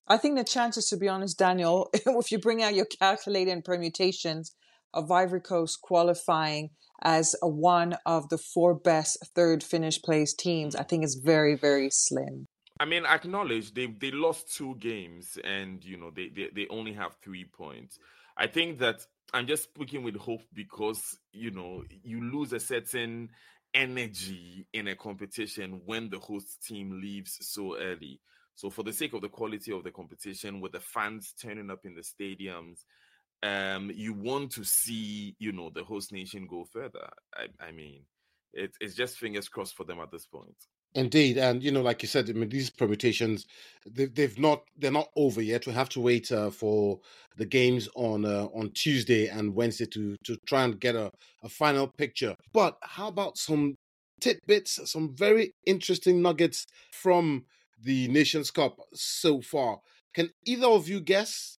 I 0.08 0.18
think 0.18 0.38
the 0.38 0.44
chances, 0.44 0.88
to 0.90 0.98
be 0.98 1.10
honest, 1.10 1.40
Daniel, 1.40 1.90
if 1.94 2.32
you 2.32 2.38
bring 2.38 2.62
out 2.62 2.76
your 2.76 2.86
calculator 2.86 3.50
and 3.50 3.66
permutations 3.66 4.54
of 4.96 5.12
Ivory 5.12 5.42
Coast 5.42 5.82
qualifying 5.82 6.72
as 7.02 7.36
a 7.42 7.48
one 7.48 7.96
of 8.06 8.30
the 8.30 8.38
four 8.38 8.74
best 8.74 9.18
third 9.36 9.64
finish 9.64 10.02
place 10.02 10.34
teams, 10.34 10.76
I 10.76 10.84
think 10.84 11.04
it's 11.04 11.16
very, 11.16 11.56
very 11.56 11.90
slim. 11.92 12.48
I 12.80 12.86
mean, 12.86 13.06
acknowledge 13.06 13.74
they 13.74 13.86
they 13.88 14.12
lost 14.12 14.54
two 14.56 14.76
games 14.80 15.38
and 15.44 15.84
you 15.84 15.98
know 15.98 16.12
they, 16.12 16.30
they 16.30 16.50
they 16.54 16.68
only 16.70 16.94
have 16.94 17.16
three 17.24 17.46
points. 17.46 18.00
I 18.38 18.48
think 18.48 18.80
that 18.80 19.06
I'm 19.34 19.48
just 19.48 19.64
speaking 19.64 20.04
with 20.04 20.16
hope 20.16 20.42
because 20.54 21.18
you 21.32 21.52
know 21.52 21.84
you 22.04 22.22
lose 22.22 22.52
a 22.52 22.60
certain 22.60 23.30
energy 23.74 24.66
in 24.74 24.88
a 24.88 24.96
competition 24.96 25.82
when 25.86 26.10
the 26.10 26.20
host 26.20 26.66
team 26.66 27.00
leaves 27.02 27.38
so 27.42 27.78
early. 27.78 28.20
So 28.56 28.70
for 28.70 28.84
the 28.84 28.94
sake 28.94 29.14
of 29.14 29.22
the 29.22 29.30
quality 29.30 29.74
of 29.74 29.84
the 29.84 29.92
competition, 29.92 30.62
with 30.62 30.72
the 30.72 30.80
fans 30.80 31.34
turning 31.42 31.70
up 31.70 31.86
in 31.86 31.94
the 31.94 32.02
stadiums, 32.02 32.84
um, 33.46 33.92
you 33.94 34.14
want 34.14 34.52
to 34.54 34.64
see 34.64 35.36
you 35.40 35.52
know 35.52 35.70
the 35.70 35.84
host 35.84 36.12
nation 36.12 36.48
go 36.48 36.66
further. 36.66 37.08
I, 37.36 37.48
I 37.60 37.72
mean, 37.72 38.02
it, 38.54 38.72
it's 38.80 38.96
just 38.96 39.18
fingers 39.18 39.50
crossed 39.50 39.76
for 39.76 39.84
them 39.84 40.00
at 40.00 40.12
this 40.12 40.26
point. 40.26 40.56
Indeed, 40.96 41.38
and 41.38 41.62
you 41.62 41.72
know, 41.72 41.82
like 41.82 42.02
you 42.02 42.08
said, 42.08 42.30
I 42.30 42.34
mean, 42.34 42.50
these 42.50 42.70
permutations 42.70 43.46
they've, 43.86 44.14
they've 44.14 44.40
not 44.40 44.64
they're 44.78 44.92
not 44.92 45.10
over 45.16 45.42
yet. 45.42 45.68
We 45.68 45.74
have 45.74 45.90
to 45.90 46.00
wait 46.00 46.32
uh, 46.32 46.50
for 46.50 47.00
the 47.38 47.46
games 47.46 47.88
on 47.96 48.26
uh, 48.26 48.48
on 48.56 48.72
Tuesday 48.72 49.28
and 49.28 49.54
Wednesday 49.54 49.86
to 49.88 50.16
to 50.24 50.38
try 50.48 50.64
and 50.64 50.80
get 50.80 50.96
a, 50.96 51.12
a 51.44 51.50
final 51.50 51.88
picture. 51.88 52.36
But 52.54 52.78
how 52.82 53.10
about 53.10 53.38
some 53.38 53.76
tidbits, 54.22 54.80
some 54.90 55.14
very 55.14 55.54
interesting 55.66 56.22
nuggets 56.22 56.66
from 56.92 57.46
the 57.84 58.08
Nations 58.08 58.50
Cup 58.50 58.78
so 58.94 59.42
far? 59.42 59.80
Can 60.14 60.30
either 60.46 60.68
of 60.68 60.88
you 60.88 61.02
guess 61.02 61.58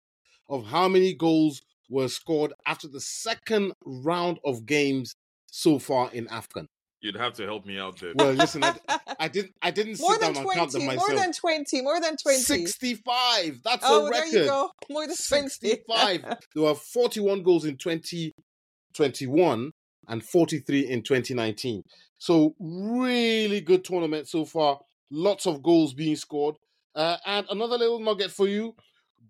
of 0.48 0.66
how 0.66 0.88
many 0.88 1.12
goals 1.12 1.60
were 1.88 2.08
scored 2.08 2.52
after 2.66 2.88
the 2.88 3.00
second 3.00 3.72
round 3.84 4.38
of 4.44 4.66
games 4.66 5.14
so 5.46 5.78
far 5.78 6.10
in 6.12 6.26
AFCON? 6.26 6.66
You'd 7.00 7.16
have 7.16 7.34
to 7.34 7.44
help 7.44 7.66
me 7.66 7.78
out 7.78 8.00
there. 8.00 8.12
Well, 8.16 8.32
listen, 8.32 8.64
I, 8.64 8.74
I 9.20 9.28
didn't 9.28 9.52
I 9.62 9.70
didn't 9.70 10.00
more 10.00 10.12
sit 10.14 10.20
than 10.22 10.32
down 10.32 10.42
and 10.42 10.52
count 10.52 10.72
them 10.72 10.82
20, 10.82 10.96
myself. 10.96 11.08
more 11.10 11.18
than 11.18 11.32
20, 11.32 11.82
more 11.82 12.00
than 12.00 12.16
20. 12.16 12.38
65. 12.38 13.60
That's 13.62 13.84
oh, 13.86 14.06
a 14.06 14.10
there 14.10 14.22
record. 14.22 14.32
you 14.32 14.44
go. 14.46 14.70
More 14.90 15.06
than 15.06 15.14
20. 15.16 15.48
65. 15.48 16.22
there 16.54 16.64
were 16.64 16.74
41 16.74 17.42
goals 17.42 17.64
in 17.64 17.76
2021 17.76 19.70
and 20.08 20.24
43 20.24 20.80
in 20.88 21.02
2019. 21.02 21.82
So 22.18 22.54
really 22.58 23.60
good 23.60 23.84
tournament 23.84 24.28
so 24.28 24.44
far. 24.44 24.80
Lots 25.10 25.46
of 25.46 25.62
goals 25.62 25.94
being 25.94 26.16
scored. 26.16 26.56
Uh, 26.94 27.18
and 27.26 27.46
another 27.50 27.76
little 27.76 28.00
nugget 28.00 28.30
for 28.30 28.48
you. 28.48 28.74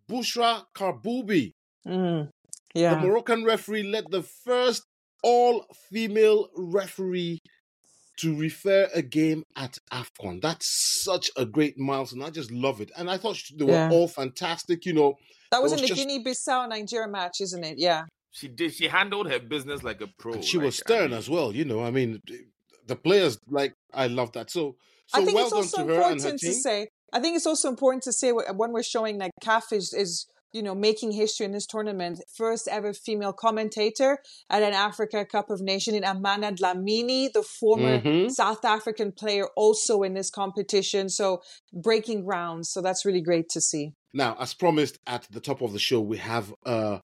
Bushra 0.09 0.63
Karboubi, 0.75 1.53
Mm, 1.87 2.29
the. 2.77 3.01
Moroccan 3.01 3.45
referee, 3.45 3.85
led 3.85 4.05
the 4.11 4.23
first 4.23 4.83
all-female 5.23 6.49
referee 6.57 7.41
to 8.19 8.37
refer 8.37 8.89
a 8.95 9.03
game 9.03 9.43
at 9.57 9.79
AFCON. 9.93 10.41
That's 10.41 10.67
such 11.05 11.31
a 11.37 11.45
great 11.45 11.79
milestone. 11.79 12.23
I 12.23 12.31
just 12.31 12.51
love 12.51 12.81
it. 12.81 12.91
And 12.97 13.11
I 13.11 13.19
thought 13.19 13.39
they 13.55 13.65
were 13.65 13.73
Yeah. 13.73 13.91
all 13.91 14.09
fantastic. 14.09 14.87
You 14.87 14.95
know, 14.95 15.15
That 15.51 15.63
was 15.63 15.73
was 15.73 15.81
in 15.81 15.83
the 15.83 15.89
just- 15.89 16.01
Guinea 16.01 16.25
Bissau 16.25 16.69
Nigeria 16.69 17.09
match, 17.09 17.41
isn't 17.41 17.63
it? 17.63 17.79
Yeah. 17.79 18.05
She 18.31 18.49
did. 18.49 18.75
She 18.75 18.89
handled 18.89 19.31
her 19.31 19.39
business 19.39 19.83
like 19.83 20.01
a 20.01 20.07
pro. 20.19 20.35
and 20.35 20.45
she 20.45 20.59
was 20.59 20.79
like, 20.81 20.91
I 20.91 20.95
stern 20.97 21.11
mean, 21.11 21.19
as 21.19 21.29
well. 21.31 21.55
You 21.55 21.65
know, 21.65 21.83
I 21.85 21.91
mean, 21.91 22.21
the 22.87 22.97
players, 22.97 23.39
like, 23.49 23.73
I 23.93 24.07
love 24.09 24.33
that. 24.33 24.51
So, 24.51 24.77
so 25.09 25.21
I 25.21 25.25
think 25.25 25.35
well 25.37 25.45
it's 25.45 25.53
done 25.53 25.63
also 25.63 25.77
to 25.79 25.83
her 25.85 25.93
and 25.93 26.01
her 26.03 26.11
important 26.29 26.41
to 26.41 26.53
say. 26.53 26.89
I 27.13 27.21
think 27.21 27.37
it's 27.37 27.47
also 27.47 27.69
important 27.69 28.03
to 28.05 28.13
say 28.13 28.33
when 28.33 28.73
we're 28.73 28.83
showing 28.83 29.19
like 29.19 29.31
CAF 29.43 29.73
is, 29.73 29.93
is 29.93 30.27
you 30.57 30.63
know 30.63 30.75
making 30.75 31.13
history 31.13 31.45
in 31.47 31.53
this 31.53 31.67
tournament. 31.67 32.21
First 32.35 32.67
ever 32.69 32.93
female 32.93 33.33
commentator 33.33 34.19
at 34.51 34.63
an 34.63 34.73
Africa 34.73 35.25
Cup 35.25 35.51
of 35.51 35.61
Nations 35.61 35.97
in 35.97 36.05
Amanda 36.05 36.51
Dlamini, 36.51 37.33
the 37.33 37.43
former 37.43 38.01
Mhm. 38.01 38.31
South 38.31 38.65
African 38.65 39.13
player, 39.13 39.47
also 39.55 40.03
in 40.03 40.15
this 40.15 40.31
competition. 40.31 41.09
So 41.09 41.43
breaking 41.73 42.25
ground. 42.25 42.67
So 42.67 42.81
that's 42.81 43.05
really 43.05 43.21
great 43.21 43.49
to 43.51 43.61
see. 43.61 43.93
Now, 44.15 44.37
as 44.41 44.55
promised 44.55 44.99
at 45.07 45.27
the 45.31 45.41
top 45.41 45.61
of 45.61 45.73
the 45.75 45.79
show, 45.79 46.01
we 46.01 46.17
have 46.17 46.55
a 46.65 47.03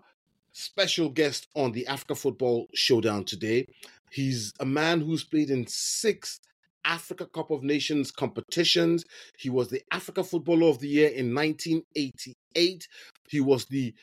special 0.53 1.11
guest 1.11 1.47
on 1.55 1.73
the 1.73 1.87
Africa 1.87 2.15
Football 2.15 2.69
Showdown 2.75 3.25
today. 3.25 3.67
He's 4.11 4.53
a 4.61 4.65
man 4.65 5.01
who's 5.01 5.25
played 5.25 5.51
in 5.51 5.67
six 5.67 6.41
Africa 6.85 7.27
Cup 7.27 7.51
of 7.51 7.63
Nations 7.63 8.11
competitions. 8.11 9.05
He 9.39 9.51
was 9.51 9.69
the 9.69 9.83
Africa 9.91 10.25
Footballer 10.25 10.69
of 10.69 10.79
the 10.79 10.89
Year 10.89 11.09
in 11.09 11.35
1988. 11.35 12.89
He 13.29 13.41
was 13.41 13.67
the 13.67 13.95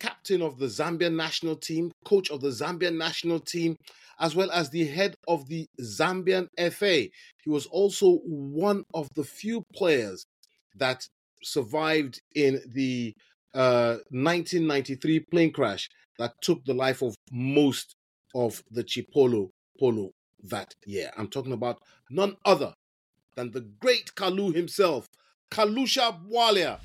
captain 0.00 0.42
of 0.42 0.58
the 0.58 0.66
Zambian 0.66 1.14
national 1.14 1.56
team, 1.56 1.90
coach 2.04 2.30
of 2.30 2.40
the 2.40 2.48
Zambian 2.48 2.96
national 2.96 3.40
team, 3.40 3.76
as 4.20 4.34
well 4.34 4.50
as 4.50 4.70
the 4.70 4.86
head 4.86 5.14
of 5.26 5.46
the 5.48 5.66
Zambian 5.80 6.48
FA. 6.72 7.08
He 7.42 7.50
was 7.50 7.66
also 7.66 8.18
one 8.24 8.84
of 8.94 9.08
the 9.14 9.24
few 9.24 9.62
players 9.74 10.24
that 10.76 11.06
survived 11.42 12.20
in 12.34 12.60
the 12.74 13.14
uh, 13.54 13.98
1993 14.10 15.20
plane 15.30 15.52
crash 15.52 15.88
that 16.18 16.32
took 16.42 16.64
the 16.64 16.74
life 16.74 17.02
of 17.02 17.14
most 17.32 17.94
of 18.34 18.62
the 18.70 18.84
Chipolo 18.84 19.50
Polo 19.78 20.10
that 20.44 20.74
year. 20.86 21.10
I'm 21.16 21.28
talking 21.28 21.52
about 21.52 21.82
none 22.10 22.36
other 22.44 22.74
than 23.36 23.50
the 23.50 23.60
great 23.80 24.14
Kalu 24.14 24.54
himself, 24.54 25.08
Kalusha 25.50 26.18
Bwalya. 26.28 26.80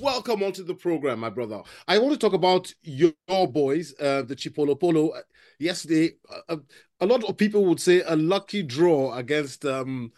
Welcome 0.00 0.42
onto 0.42 0.64
the 0.64 0.74
program, 0.74 1.20
my 1.20 1.30
brother. 1.30 1.62
I 1.86 1.98
want 1.98 2.12
to 2.12 2.18
talk 2.18 2.32
about 2.32 2.72
your, 2.82 3.12
boys, 3.28 3.94
uh, 4.00 4.22
the 4.22 4.34
Chipolopolo. 4.34 5.16
Uh, 5.16 5.20
Yesterday, 5.58 6.16
uh, 6.48 6.56
a 7.00 7.06
lot 7.06 7.22
of 7.24 7.36
people 7.36 7.64
would 7.66 7.78
say 7.78 8.02
a 8.06 8.16
lucky 8.16 8.62
draw 8.62 9.14
against 9.14 9.64
um, 9.64 10.10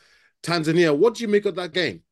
Tanzania. 0.42 0.96
What 0.96 1.14
do 1.14 1.22
you 1.22 1.28
make 1.28 1.44
of 1.44 1.56
that 1.56 1.72
game? 1.72 2.02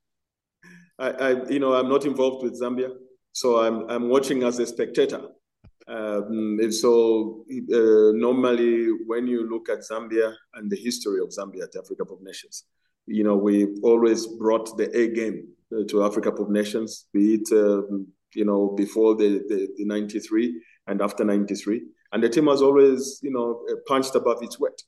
I, 0.98 1.10
I, 1.10 1.48
you 1.48 1.58
know, 1.58 1.72
I'm 1.72 1.88
not 1.88 2.04
involved 2.04 2.44
with 2.44 2.60
Zambia, 2.60 2.90
so 3.32 3.60
I'm 3.60 3.88
I'm 3.88 4.08
watching 4.10 4.42
as 4.42 4.58
a 4.58 4.66
spectator. 4.66 5.22
Um, 5.86 6.58
and 6.60 6.72
so 6.72 7.44
uh, 7.50 8.12
normally, 8.14 8.88
when 9.06 9.26
you 9.26 9.48
look 9.48 9.68
at 9.68 9.80
Zambia 9.80 10.34
and 10.54 10.70
the 10.70 10.76
history 10.76 11.20
of 11.20 11.28
Zambia 11.28 11.64
at 11.64 11.76
Africa 11.76 12.04
Cup 12.04 12.12
of 12.12 12.22
Nations, 12.22 12.64
you 13.06 13.22
know, 13.22 13.36
we 13.36 13.76
always 13.82 14.26
brought 14.26 14.76
the 14.78 14.88
A 14.98 15.08
game 15.08 15.46
uh, 15.72 15.84
to 15.88 16.04
Africa 16.04 16.30
Cup 16.30 16.40
of 16.40 16.50
Nations, 16.50 17.06
be 17.12 17.34
it 17.34 17.48
um, 17.52 18.06
you 18.34 18.44
know 18.44 18.74
before 18.76 19.14
the, 19.14 19.42
the 19.48 19.68
the 19.76 19.84
'93 19.84 20.60
and 20.86 21.02
after 21.02 21.24
'93, 21.24 21.82
and 22.12 22.22
the 22.22 22.28
team 22.28 22.46
has 22.46 22.62
always 22.62 23.20
you 23.22 23.30
know 23.30 23.62
punched 23.86 24.14
above 24.14 24.42
its 24.42 24.58
weight. 24.58 24.82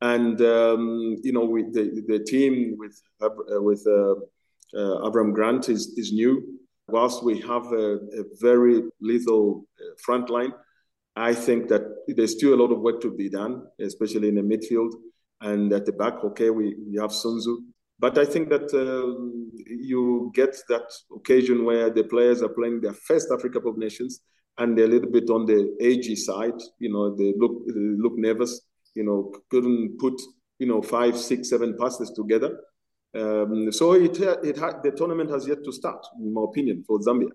And 0.00 0.40
um, 0.40 1.16
you 1.22 1.32
know, 1.32 1.44
with 1.44 1.72
the 1.74 2.02
the 2.08 2.24
team 2.24 2.76
with 2.78 3.00
uh, 3.20 3.28
with 3.62 3.86
uh, 3.86 4.14
uh, 4.74 5.08
Avram 5.08 5.32
Grant 5.32 5.68
is, 5.68 5.94
is 5.96 6.12
new. 6.12 6.58
Whilst 6.88 7.22
we 7.22 7.40
have 7.40 7.66
a, 7.72 7.94
a 7.94 8.24
very 8.40 8.82
little 9.00 9.64
uh, 9.80 9.94
front 10.04 10.30
line, 10.30 10.52
I 11.16 11.34
think 11.34 11.68
that 11.68 11.82
there's 12.08 12.32
still 12.32 12.54
a 12.54 12.60
lot 12.60 12.72
of 12.72 12.80
work 12.80 13.00
to 13.02 13.10
be 13.10 13.28
done, 13.28 13.66
especially 13.80 14.28
in 14.28 14.34
the 14.34 14.42
midfield 14.42 14.92
and 15.40 15.72
at 15.72 15.86
the 15.86 15.92
back. 15.92 16.24
Okay, 16.24 16.50
we, 16.50 16.74
we 16.86 16.98
have 17.00 17.10
Sunzu, 17.10 17.56
but 17.98 18.18
I 18.18 18.24
think 18.24 18.48
that 18.48 18.72
um, 18.74 19.50
you 19.54 20.32
get 20.34 20.56
that 20.68 20.90
occasion 21.14 21.64
where 21.64 21.90
the 21.90 22.04
players 22.04 22.42
are 22.42 22.48
playing 22.48 22.80
their 22.80 22.94
first 22.94 23.28
Africa 23.30 23.60
Cup 23.60 23.66
of 23.66 23.78
Nations 23.78 24.20
and 24.58 24.76
they're 24.76 24.86
a 24.86 24.88
little 24.88 25.10
bit 25.10 25.30
on 25.30 25.46
the 25.46 25.74
agey 25.80 26.16
side. 26.16 26.60
You 26.78 26.92
know, 26.92 27.14
they 27.14 27.34
look 27.36 27.66
they 27.66 27.74
look 27.74 28.14
nervous. 28.16 28.60
You 28.94 29.04
know, 29.04 29.32
couldn't 29.50 29.98
put 29.98 30.20
you 30.58 30.66
know 30.66 30.82
five, 30.82 31.16
six, 31.16 31.50
seven 31.50 31.76
passes 31.78 32.10
together. 32.10 32.58
Um, 33.14 33.70
so 33.72 33.92
it 33.92 34.18
it 34.20 34.56
the 34.56 34.92
tournament 34.96 35.30
has 35.30 35.46
yet 35.46 35.62
to 35.64 35.72
start, 35.72 36.04
in 36.18 36.32
my 36.32 36.42
opinion, 36.44 36.82
for 36.86 36.98
Zambia. 36.98 37.28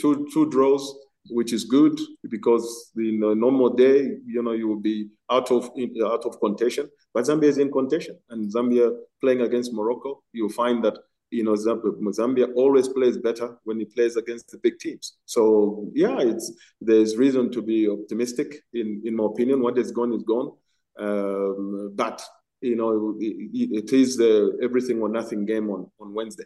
Two 0.00 0.28
two 0.32 0.50
draws, 0.50 0.92
which 1.30 1.52
is 1.52 1.64
good 1.64 1.98
because 2.28 2.92
in 2.96 3.22
a 3.22 3.34
normal 3.34 3.70
day, 3.70 4.16
you 4.26 4.42
know, 4.42 4.52
you 4.52 4.66
will 4.66 4.80
be 4.80 5.08
out 5.30 5.50
of 5.52 5.70
out 6.04 6.24
of 6.24 6.40
contention. 6.40 6.88
But 7.14 7.24
Zambia 7.24 7.44
is 7.48 7.58
in 7.58 7.70
contention, 7.70 8.18
and 8.30 8.52
Zambia 8.52 8.96
playing 9.20 9.42
against 9.42 9.72
Morocco, 9.72 10.22
you'll 10.32 10.48
find 10.48 10.84
that 10.84 10.98
you 11.30 11.44
know 11.44 11.54
Zambia 11.54 12.48
always 12.56 12.88
plays 12.88 13.16
better 13.16 13.56
when 13.62 13.78
he 13.78 13.84
plays 13.84 14.16
against 14.16 14.50
the 14.50 14.58
big 14.58 14.78
teams. 14.80 15.16
So 15.26 15.88
yeah, 15.94 16.18
it's 16.20 16.52
there's 16.80 17.16
reason 17.16 17.52
to 17.52 17.62
be 17.62 17.88
optimistic. 17.88 18.64
In 18.72 19.02
in 19.04 19.14
my 19.14 19.26
opinion, 19.26 19.62
what 19.62 19.78
is 19.78 19.92
gone 19.92 20.12
is 20.12 20.24
gone. 20.24 20.52
Um, 20.98 21.92
but 21.94 22.20
you 22.60 22.76
know, 22.76 23.16
it, 23.18 23.84
it 23.84 23.92
is 23.92 24.16
the 24.16 24.58
everything 24.62 25.00
or 25.00 25.08
nothing 25.08 25.46
game 25.46 25.70
on, 25.70 25.90
on 26.00 26.14
Wednesday. 26.14 26.44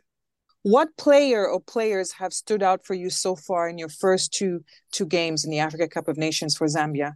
What 0.63 0.97
player 0.97 1.47
or 1.47 1.61
players 1.61 2.13
have 2.13 2.33
stood 2.33 2.63
out 2.63 2.87
for 2.87 2.95
you 2.95 3.11
so 3.11 3.37
far 3.37 3.69
in 3.69 3.77
your 3.77 3.91
first 3.91 4.33
two 4.33 4.65
two 4.93 5.07
games 5.07 5.45
in 5.45 5.51
the 5.51 5.59
Africa 5.59 5.89
Cup 5.89 6.09
of 6.09 6.17
Nations 6.17 6.57
for 6.57 6.67
Zambia? 6.67 7.15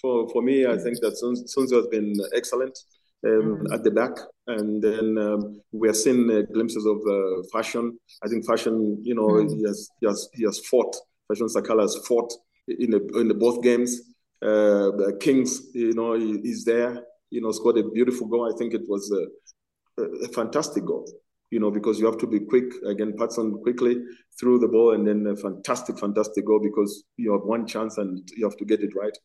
For 0.00 0.28
for 0.30 0.42
me, 0.42 0.66
I 0.66 0.76
think 0.76 0.98
that 1.00 1.16
Sun 1.16 1.34
Tzu 1.44 1.76
has 1.76 1.86
been 1.88 2.14
excellent 2.34 2.76
um, 3.24 3.30
mm-hmm. 3.30 3.72
at 3.72 3.84
the 3.84 3.90
back, 3.90 4.16
and 4.46 4.82
then 4.82 5.18
um, 5.18 5.60
we 5.70 5.88
are 5.88 5.94
seeing 5.94 6.28
uh, 6.30 6.42
glimpses 6.52 6.86
of 6.86 6.98
uh, 7.08 7.42
fashion. 7.52 7.98
I 8.24 8.28
think 8.28 8.46
fashion, 8.46 8.98
you 9.02 9.14
know, 9.14 9.28
mm-hmm. 9.28 9.56
he 9.56 9.62
has 9.66 9.88
he 10.00 10.06
has 10.06 10.28
he 10.34 10.44
has 10.44 10.58
fought. 10.66 10.96
Fashion 11.28 11.46
Sakala 11.46 11.82
has 11.82 11.96
fought 12.08 12.32
in 12.66 12.90
the 12.90 13.06
in 13.20 13.28
the 13.28 13.34
both 13.34 13.62
games. 13.62 14.00
Uh, 14.42 14.90
Kings, 15.20 15.60
you 15.74 15.92
know, 15.92 16.14
he, 16.14 16.40
he's 16.40 16.64
there 16.64 17.04
you 17.30 17.40
know, 17.40 17.52
scored 17.52 17.78
a 17.78 17.88
beautiful 17.88 18.26
goal. 18.26 18.52
I 18.52 18.56
think 18.56 18.74
it 18.74 18.88
was 18.88 19.10
a, 19.12 20.02
a 20.24 20.28
fantastic 20.28 20.84
goal, 20.84 21.10
you 21.50 21.60
know, 21.60 21.70
because 21.70 21.98
you 21.98 22.06
have 22.06 22.18
to 22.18 22.26
be 22.26 22.40
quick. 22.40 22.64
Again, 22.86 23.14
Patson 23.16 23.60
quickly 23.62 23.96
threw 24.38 24.58
the 24.58 24.68
ball 24.68 24.94
and 24.94 25.06
then 25.06 25.26
a 25.26 25.36
fantastic, 25.36 25.98
fantastic 25.98 26.44
goal 26.44 26.60
because 26.60 27.04
you 27.16 27.32
have 27.32 27.42
one 27.42 27.66
chance 27.66 27.98
and 27.98 28.28
you 28.36 28.44
have 28.44 28.56
to 28.56 28.64
get 28.64 28.80
it 28.80 28.94
right. 28.96 29.16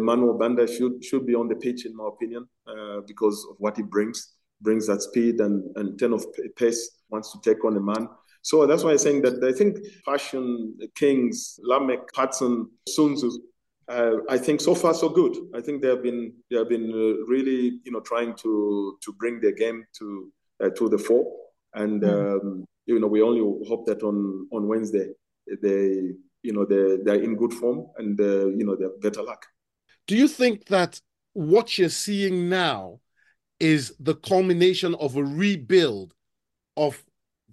Manuel 0.00 0.38
Banda 0.38 0.66
should 0.66 1.04
should 1.04 1.26
be 1.26 1.34
on 1.34 1.48
the 1.48 1.56
pitch, 1.56 1.86
in 1.86 1.96
my 1.96 2.08
opinion, 2.08 2.46
uh, 2.66 3.00
because 3.06 3.46
of 3.50 3.56
what 3.58 3.76
he 3.76 3.82
brings, 3.82 4.34
brings 4.60 4.86
that 4.86 5.02
speed 5.02 5.40
and, 5.40 5.64
and 5.76 5.98
turn 5.98 6.12
of 6.12 6.24
pace, 6.56 6.98
wants 7.08 7.32
to 7.32 7.40
take 7.42 7.64
on 7.64 7.76
a 7.76 7.80
man. 7.80 8.08
So 8.42 8.66
that's 8.66 8.82
why 8.82 8.90
I'm 8.90 8.98
saying 8.98 9.22
that 9.22 9.42
I 9.44 9.56
think 9.56 9.78
Fashion, 10.04 10.76
Kings, 10.96 11.60
Lameck, 11.64 12.12
Patson, 12.12 12.68
Sun 12.88 13.16
uh, 13.88 14.16
I 14.28 14.38
think 14.38 14.60
so 14.60 14.74
far 14.74 14.94
so 14.94 15.08
good. 15.08 15.36
I 15.54 15.60
think 15.60 15.82
they 15.82 15.88
have 15.88 16.02
been 16.02 16.32
they 16.50 16.56
have 16.58 16.68
been 16.68 16.90
uh, 16.90 17.24
really 17.26 17.80
you 17.84 17.92
know 17.92 18.00
trying 18.00 18.34
to 18.36 18.98
to 19.02 19.12
bring 19.14 19.40
their 19.40 19.52
game 19.52 19.84
to 19.98 20.32
uh, 20.62 20.70
to 20.70 20.88
the 20.88 20.98
fore, 20.98 21.26
and 21.74 22.02
mm. 22.02 22.40
um, 22.40 22.64
you 22.86 22.98
know 22.98 23.06
we 23.08 23.22
only 23.22 23.40
hope 23.66 23.86
that 23.86 24.02
on 24.02 24.48
on 24.52 24.68
Wednesday 24.68 25.10
they 25.62 26.12
you 26.42 26.52
know 26.52 26.64
they 26.64 26.98
they're 27.04 27.22
in 27.22 27.36
good 27.36 27.52
form 27.52 27.86
and 27.98 28.20
uh, 28.20 28.46
you 28.46 28.64
know 28.64 28.76
they 28.76 28.84
have 28.84 29.00
better 29.00 29.22
luck. 29.22 29.46
Do 30.06 30.16
you 30.16 30.28
think 30.28 30.66
that 30.66 31.00
what 31.32 31.78
you're 31.78 31.88
seeing 31.88 32.48
now 32.48 33.00
is 33.58 33.94
the 34.00 34.14
culmination 34.16 34.94
of 34.96 35.16
a 35.16 35.24
rebuild 35.24 36.14
of 36.76 37.02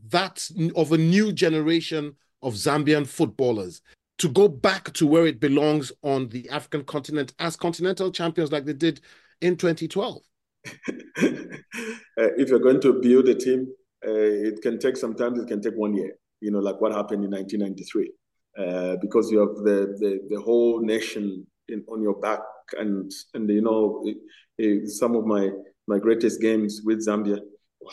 that 0.10 0.50
of 0.76 0.92
a 0.92 0.98
new 0.98 1.32
generation 1.32 2.16
of 2.42 2.54
Zambian 2.54 3.06
footballers 3.06 3.82
to 4.20 4.30
go 4.30 4.48
back 4.48 4.94
to 4.94 5.08
where 5.08 5.26
it 5.26 5.40
belongs 5.40 5.92
on 6.04 6.30
the 6.30 6.48
African 6.50 6.84
continent 6.84 7.34
as 7.40 7.56
continental 7.56 8.12
champions 8.12 8.52
like 8.52 8.66
they 8.66 8.74
did 8.74 9.02
in 9.42 9.56
2012? 9.56 10.18
uh, 10.68 10.72
if 11.18 12.50
you're 12.50 12.60
going 12.60 12.82
to 12.82 12.94
build 13.02 13.30
a 13.30 13.36
team, 13.36 13.68
uh, 14.06 14.12
it 14.12 14.62
can 14.62 14.78
take 14.78 14.98
sometimes 14.98 15.40
it 15.40 15.48
can 15.48 15.62
take 15.62 15.76
one 15.76 15.96
year, 15.96 16.14
you 16.42 16.52
know, 16.52 16.60
like 16.60 16.80
what 16.82 16.92
happened 16.92 17.24
in 17.24 17.32
1993, 17.32 18.12
uh, 18.58 18.96
because 19.02 19.32
you 19.32 19.40
have 19.40 19.56
the, 19.64 19.96
the, 20.00 20.20
the 20.30 20.42
whole 20.42 20.82
nation 20.82 21.46
in, 21.70 21.84
on 21.88 22.02
your 22.02 22.20
back. 22.20 22.42
And, 22.78 23.12
and 23.34 23.50
you 23.50 23.62
know, 23.62 24.04
it, 24.06 24.18
it, 24.58 24.90
some 24.90 25.16
of 25.16 25.26
my, 25.26 25.50
my 25.88 25.98
greatest 25.98 26.42
games 26.42 26.82
with 26.84 27.06
Zambia 27.06 27.40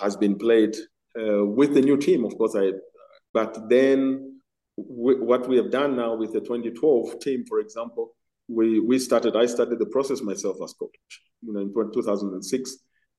has 0.01 0.17
been 0.17 0.37
played 0.37 0.77
uh, 1.19 1.45
with 1.45 1.75
the 1.75 1.83
new 1.83 1.97
team, 1.97 2.25
of 2.25 2.37
course. 2.37 2.57
I, 2.57 2.73
but 3.33 3.69
then 3.69 4.36
what 4.77 5.49
we 5.49 5.57
have 5.57 5.71
done 5.71 5.97
now 5.97 6.15
with 6.15 6.33
the 6.33 6.41
2012 6.41 7.19
team, 7.21 7.45
for 7.47 7.61
example, 7.61 8.15
we 8.49 8.79
we 8.79 8.99
started. 8.99 9.35
I 9.35 9.47
started 9.47 9.79
the 9.79 9.87
process 9.87 10.21
myself 10.23 10.59
as 10.63 10.75
coach, 10.75 10.91
you 11.43 11.53
know, 11.53 11.61
in 11.61 11.73
2006. 11.93 12.77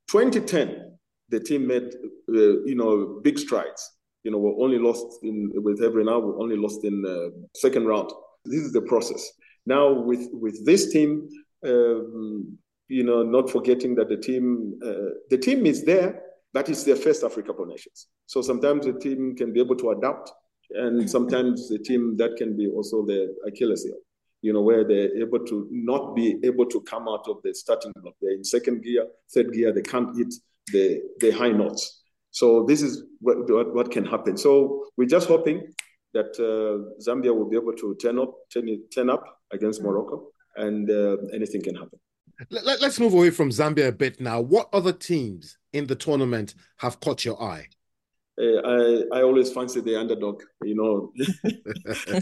2010, 0.09 0.97
the 1.29 1.39
team 1.39 1.67
made 1.67 1.93
uh, 2.29 2.63
you 2.63 2.75
know 2.75 3.19
big 3.23 3.37
strides. 3.37 3.91
You 4.23 4.31
know, 4.31 4.37
we're 4.37 4.63
only 4.63 4.77
lost 4.77 5.19
in 5.23 5.51
with 5.55 5.81
every 5.83 6.03
now. 6.03 6.19
We're 6.19 6.41
only 6.41 6.57
lost 6.57 6.83
in 6.85 7.03
uh, 7.05 7.35
second 7.55 7.87
round. 7.87 8.11
This 8.45 8.61
is 8.61 8.73
the 8.73 8.81
process. 8.81 9.29
Now 9.65 9.91
with 9.91 10.29
with 10.31 10.65
this 10.65 10.91
team, 10.93 11.27
um, 11.65 12.57
you 12.87 13.03
know, 13.03 13.23
not 13.23 13.49
forgetting 13.49 13.95
that 13.95 14.09
the 14.09 14.17
team 14.17 14.79
uh, 14.85 15.11
the 15.29 15.37
team 15.37 15.65
is 15.65 15.83
there, 15.83 16.21
but 16.53 16.69
it's 16.69 16.83
their 16.83 16.95
first 16.95 17.23
Africa 17.23 17.53
Cup 17.53 17.67
Nations. 17.67 18.07
So 18.27 18.41
sometimes 18.41 18.85
the 18.85 18.93
team 18.93 19.35
can 19.35 19.51
be 19.51 19.59
able 19.59 19.75
to 19.77 19.91
adapt 19.91 20.31
and 20.71 21.10
sometimes 21.10 21.69
the 21.69 21.80
team 21.80 22.17
that 22.17 22.36
can 22.38 22.56
be 22.56 22.67
also 22.67 23.06
the 23.06 23.36
Achilles 23.45 23.84
heel, 23.84 23.95
you 24.41 24.53
know, 24.53 24.62
where 24.62 24.84
they're 24.84 25.15
able 25.17 25.39
to 25.45 25.67
not 25.71 26.15
be 26.15 26.38
able 26.43 26.65
to 26.65 26.82
come 26.82 27.08
out 27.08 27.27
of 27.27 27.38
the 27.43 27.53
starting 27.53 27.93
block. 28.01 28.15
They're 28.21 28.34
in 28.34 28.43
second 28.43 28.84
gear, 28.84 29.08
third 29.34 29.53
gear, 29.53 29.73
they 29.73 29.82
can't 29.82 30.15
hit 30.17 30.34
the, 30.71 31.01
the 31.19 31.32
high 31.32 31.51
notes. 31.51 32.03
So 32.32 32.65
this 32.65 32.82
is 32.82 33.03
what, 33.19 33.49
what, 33.49 33.73
what 33.73 33.91
can 33.91 34.06
happen. 34.06 34.38
So 34.38 34.86
we're 34.97 35.08
just 35.08 35.27
hoping 35.27 35.73
that 36.13 36.36
uh, 36.39 37.01
Zambia 37.01 37.36
will 37.36 37.49
be 37.49 37.58
able 37.58 37.73
to 37.73 37.95
turn 38.01 38.19
up, 38.19 38.34
turn, 38.51 38.67
turn 38.93 39.10
up 39.10 39.23
against 39.51 39.82
Morocco, 39.82 40.27
and 40.56 40.89
uh, 40.89 41.17
anything 41.34 41.62
can 41.62 41.75
happen. 41.75 41.99
Let, 42.51 42.84
us 42.84 42.99
move 42.99 43.13
away 43.13 43.32
from 43.32 43.49
Zambia 43.49 43.88
a 43.88 43.91
bit 43.91 44.21
now. 44.21 44.41
What 44.41 44.69
other 44.71 44.93
teams 44.93 45.58
in 45.73 45.88
the 45.88 45.95
tournament 45.95 46.53
have 46.77 46.99
caught 46.99 47.25
your 47.25 47.41
eye? 47.41 47.67
Uh, 48.39 48.62
I, 48.65 49.19
I 49.19 49.23
always 49.23 49.52
fancy 49.52 49.82
the 49.82 50.00
underdog, 50.00 50.43
you 50.63 50.76
know. 50.76 51.12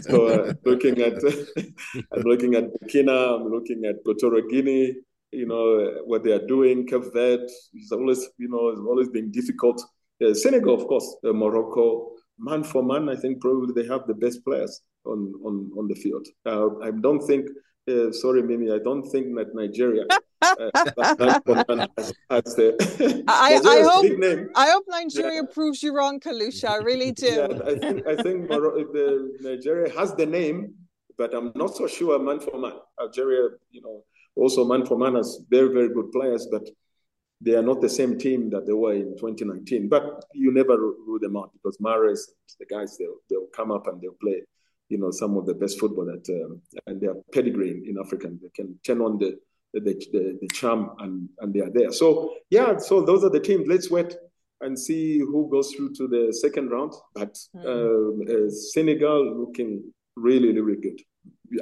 so 0.00 0.26
uh, 0.26 0.52
looking 0.64 1.00
at 1.00 1.14
I'm 2.12 2.22
looking 2.22 2.54
at 2.54 2.64
Burkina, 2.72 3.40
I'm 3.40 3.50
looking 3.50 3.84
at 3.84 3.96
Equatorial 4.00 4.48
Guinea, 4.48 4.96
you 5.32 5.46
know, 5.46 6.02
what 6.04 6.24
they 6.24 6.32
are 6.32 6.46
doing. 6.46 6.86
Cape 6.86 7.12
Verde 7.12 7.44
is 7.74 7.92
always, 7.92 8.28
you 8.38 8.48
know, 8.48 8.68
it's 8.68 8.80
always 8.80 9.08
been 9.08 9.30
difficult. 9.30 9.82
Uh, 10.24 10.32
Senegal, 10.32 10.74
of 10.74 10.86
course, 10.86 11.16
uh, 11.24 11.32
Morocco, 11.32 12.12
man 12.38 12.64
for 12.64 12.82
man, 12.82 13.08
I 13.08 13.16
think 13.16 13.40
probably 13.40 13.72
they 13.74 13.88
have 13.88 14.06
the 14.06 14.14
best 14.14 14.44
players 14.44 14.80
on 15.04 15.34
on 15.44 15.70
on 15.78 15.88
the 15.88 15.94
field. 15.94 16.26
Uh, 16.46 16.78
I 16.82 16.90
don't 16.90 17.20
think 17.20 17.48
uh, 17.88 18.10
sorry, 18.12 18.42
Mimi, 18.42 18.72
I 18.72 18.78
don't 18.78 19.04
think 19.10 19.36
that 19.36 19.54
Nigeria. 19.54 20.04
as, 20.42 22.12
as 22.30 22.54
the, 22.54 23.24
I, 23.28 23.60
I 23.64 23.82
hope 23.82 24.50
I 24.54 24.70
hope 24.70 24.84
Nigeria 24.88 25.42
yeah. 25.42 25.52
proves 25.52 25.82
you 25.82 25.94
wrong, 25.94 26.20
Kalusha. 26.20 26.68
I 26.68 26.76
really 26.76 27.12
do. 27.12 27.26
Yeah, 27.26 27.48
I 27.64 27.74
think 27.78 28.06
I 28.06 28.16
think 28.22 28.48
the, 28.48 29.36
Nigeria 29.40 29.92
has 29.98 30.14
the 30.14 30.26
name, 30.26 30.74
but 31.16 31.34
I'm 31.34 31.52
not 31.54 31.76
so 31.76 31.86
sure 31.86 32.18
man 32.18 32.40
for 32.40 32.58
man. 32.58 32.74
Algeria, 33.00 33.50
you 33.70 33.80
know, 33.80 34.04
also 34.34 34.64
man 34.64 34.84
for 34.84 34.98
man 34.98 35.14
has 35.14 35.40
very 35.48 35.68
very 35.68 35.88
good 35.88 36.12
players, 36.12 36.46
but 36.50 36.68
they 37.40 37.54
are 37.54 37.62
not 37.62 37.80
the 37.80 37.88
same 37.88 38.18
team 38.18 38.50
that 38.50 38.66
they 38.66 38.72
were 38.72 38.94
in 38.94 39.16
2019. 39.18 39.88
But 39.88 40.24
you 40.34 40.52
never 40.52 40.76
rule 40.78 41.18
them 41.20 41.36
out 41.36 41.50
because 41.52 41.78
Mahrez, 41.78 42.20
the 42.58 42.66
guys, 42.66 42.96
they'll 42.98 43.18
they'll 43.30 43.48
come 43.54 43.70
up 43.70 43.86
and 43.86 44.00
they'll 44.00 44.20
play 44.20 44.42
you 44.88 44.98
know, 44.98 45.10
some 45.10 45.36
of 45.36 45.46
the 45.46 45.54
best 45.54 45.80
football 45.80 46.04
that, 46.04 46.28
um, 46.44 46.60
and 46.86 47.00
they 47.00 47.06
are 47.06 47.16
pedigree 47.32 47.70
in, 47.70 47.84
in 47.88 47.96
Africa. 47.98 48.28
They 48.40 48.50
can 48.54 48.78
turn 48.84 49.00
on 49.00 49.18
the, 49.18 49.38
the, 49.72 49.80
the, 49.80 50.38
the 50.40 50.48
charm 50.48 50.90
and, 50.98 51.28
and 51.40 51.52
they 51.52 51.60
are 51.60 51.70
there. 51.70 51.92
So, 51.92 52.34
yeah, 52.50 52.78
so 52.78 53.02
those 53.02 53.24
are 53.24 53.30
the 53.30 53.40
teams. 53.40 53.66
Let's 53.66 53.90
wait 53.90 54.16
and 54.60 54.78
see 54.78 55.18
who 55.18 55.48
goes 55.50 55.72
through 55.72 55.94
to 55.94 56.08
the 56.08 56.32
second 56.32 56.70
round. 56.70 56.92
But 57.14 57.36
mm. 57.54 58.46
uh, 58.46 58.50
Senegal 58.50 59.38
looking 59.38 59.92
really, 60.16 60.58
really 60.58 60.80
good. 60.80 61.00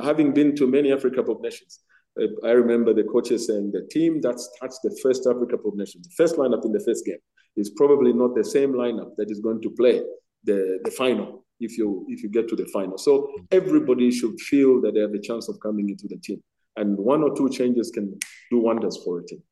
Having 0.03 0.33
been 0.35 0.55
to 0.57 0.67
many 0.67 0.93
Africa 0.93 1.17
Cup 1.17 1.29
of 1.29 1.41
Nations, 1.41 1.81
uh, 2.21 2.27
I 2.47 2.53
remember 2.53 2.95
the 2.95 3.05
coaches 3.05 3.49
saying 3.49 3.73
the 3.73 3.87
team 3.91 4.21
that 4.21 4.39
starts 4.39 4.79
the 4.85 4.97
first 5.03 5.27
Africa 5.27 5.57
Cup 5.57 5.67
of 5.67 5.77
Nations, 5.77 6.07
the 6.07 6.15
first 6.17 6.37
lineup 6.37 6.65
in 6.65 6.73
the 6.73 6.81
first 6.81 7.05
game, 7.05 7.19
is 7.57 7.71
probably 7.71 8.13
not 8.13 8.35
the 8.35 8.45
same 8.45 8.73
lineup 8.73 9.11
that 9.17 9.31
is 9.31 9.41
going 9.41 9.61
to 9.63 9.71
play 9.71 10.01
the, 10.45 10.79
the 10.85 10.91
final 10.91 11.45
if 11.61 11.79
you 11.79 12.05
if 12.09 12.23
you 12.23 12.29
get 12.29 12.49
to 12.49 12.57
the 12.57 12.67
final. 12.67 12.99
So 12.99 13.31
everybody 13.51 14.11
should 14.11 14.39
feel 14.41 14.81
that 14.83 14.95
they 14.95 15.01
have 15.01 15.15
a 15.15 15.21
chance 15.21 15.49
of 15.49 15.59
coming 15.61 15.89
into 15.89 16.07
the 16.09 16.17
team, 16.19 16.43
and 16.77 16.99
one 16.99 17.23
or 17.23 17.37
two 17.37 17.49
changes 17.49 17.91
can 17.91 18.19
do 18.51 18.59
wonders 18.59 18.99
for 19.05 19.21
a 19.21 19.27
team. 19.27 19.43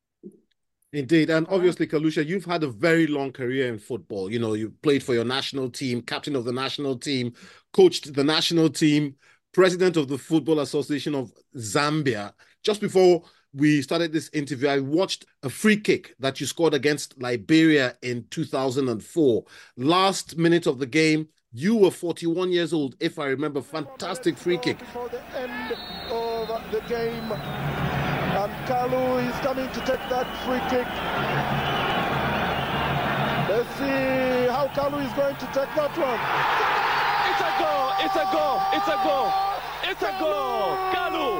Indeed. 0.93 1.31
And 1.31 1.47
obviously, 1.49 1.87
Kalusha, 1.87 2.25
you've 2.25 2.45
had 2.45 2.63
a 2.63 2.67
very 2.67 3.07
long 3.07 3.31
career 3.31 3.67
in 3.67 3.79
football. 3.79 4.31
You 4.31 4.37
know, 4.37 4.53
you 4.53 4.73
played 4.83 5.01
for 5.01 5.15
your 5.15 5.25
national 5.25 5.71
team, 5.71 6.03
captain 6.03 6.35
of 6.35 6.45
the 6.45 6.53
national 6.53 6.97
team, 6.97 7.33
coached 7.73 8.13
the 8.13 8.23
national 8.23 8.69
team, 8.69 9.15
president 9.53 9.97
of 9.97 10.07
the 10.07 10.19
Football 10.19 10.59
Association 10.59 11.15
of 11.15 11.31
Zambia. 11.57 12.33
Just 12.61 12.79
before 12.79 13.23
we 13.53 13.81
started 13.81 14.13
this 14.13 14.29
interview, 14.33 14.67
I 14.67 14.79
watched 14.79 15.25
a 15.41 15.49
free 15.49 15.77
kick 15.77 16.13
that 16.19 16.39
you 16.39 16.45
scored 16.45 16.75
against 16.75 17.19
Liberia 17.19 17.95
in 18.03 18.25
2004. 18.29 19.43
Last 19.77 20.37
minute 20.37 20.67
of 20.67 20.77
the 20.77 20.85
game, 20.85 21.27
you 21.51 21.75
were 21.75 21.91
41 21.91 22.51
years 22.51 22.73
old, 22.73 22.95
if 22.99 23.19
I 23.19 23.25
remember. 23.25 23.61
Fantastic 23.61 24.37
free 24.37 24.57
kick. 24.57 24.77
Of 26.43 26.71
the 26.71 26.81
game, 26.89 27.31
and 27.31 28.51
Kalu 28.67 29.29
is 29.29 29.35
coming 29.39 29.69
to 29.69 29.79
take 29.87 30.03
that 30.11 30.27
free 30.43 30.59
kick. 30.67 30.85
Let's 33.47 33.69
see 33.79 34.51
how 34.51 34.67
Kalu 34.75 35.05
is 35.07 35.13
going 35.13 35.37
to 35.37 35.45
take 35.55 35.71
that 35.79 35.95
one. 35.95 36.19
It's 37.31 37.39
a 37.39 37.51
goal! 37.63 37.95
It's 38.03 38.17
a 38.19 38.27
goal! 38.35 38.59
It's 38.75 38.89
a 38.91 38.99
goal! 39.07 39.31
It's 39.87 40.03
a 40.03 40.11
goal! 40.19 40.75
Kalu! 40.91 41.31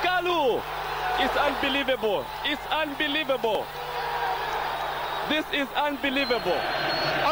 Kalu! 0.00 0.62
It's 1.20 1.36
unbelievable! 1.36 2.24
It's 2.46 2.66
unbelievable! 2.72 3.66
This 5.28 5.44
is 5.52 5.68
unbelievable! 5.76 6.60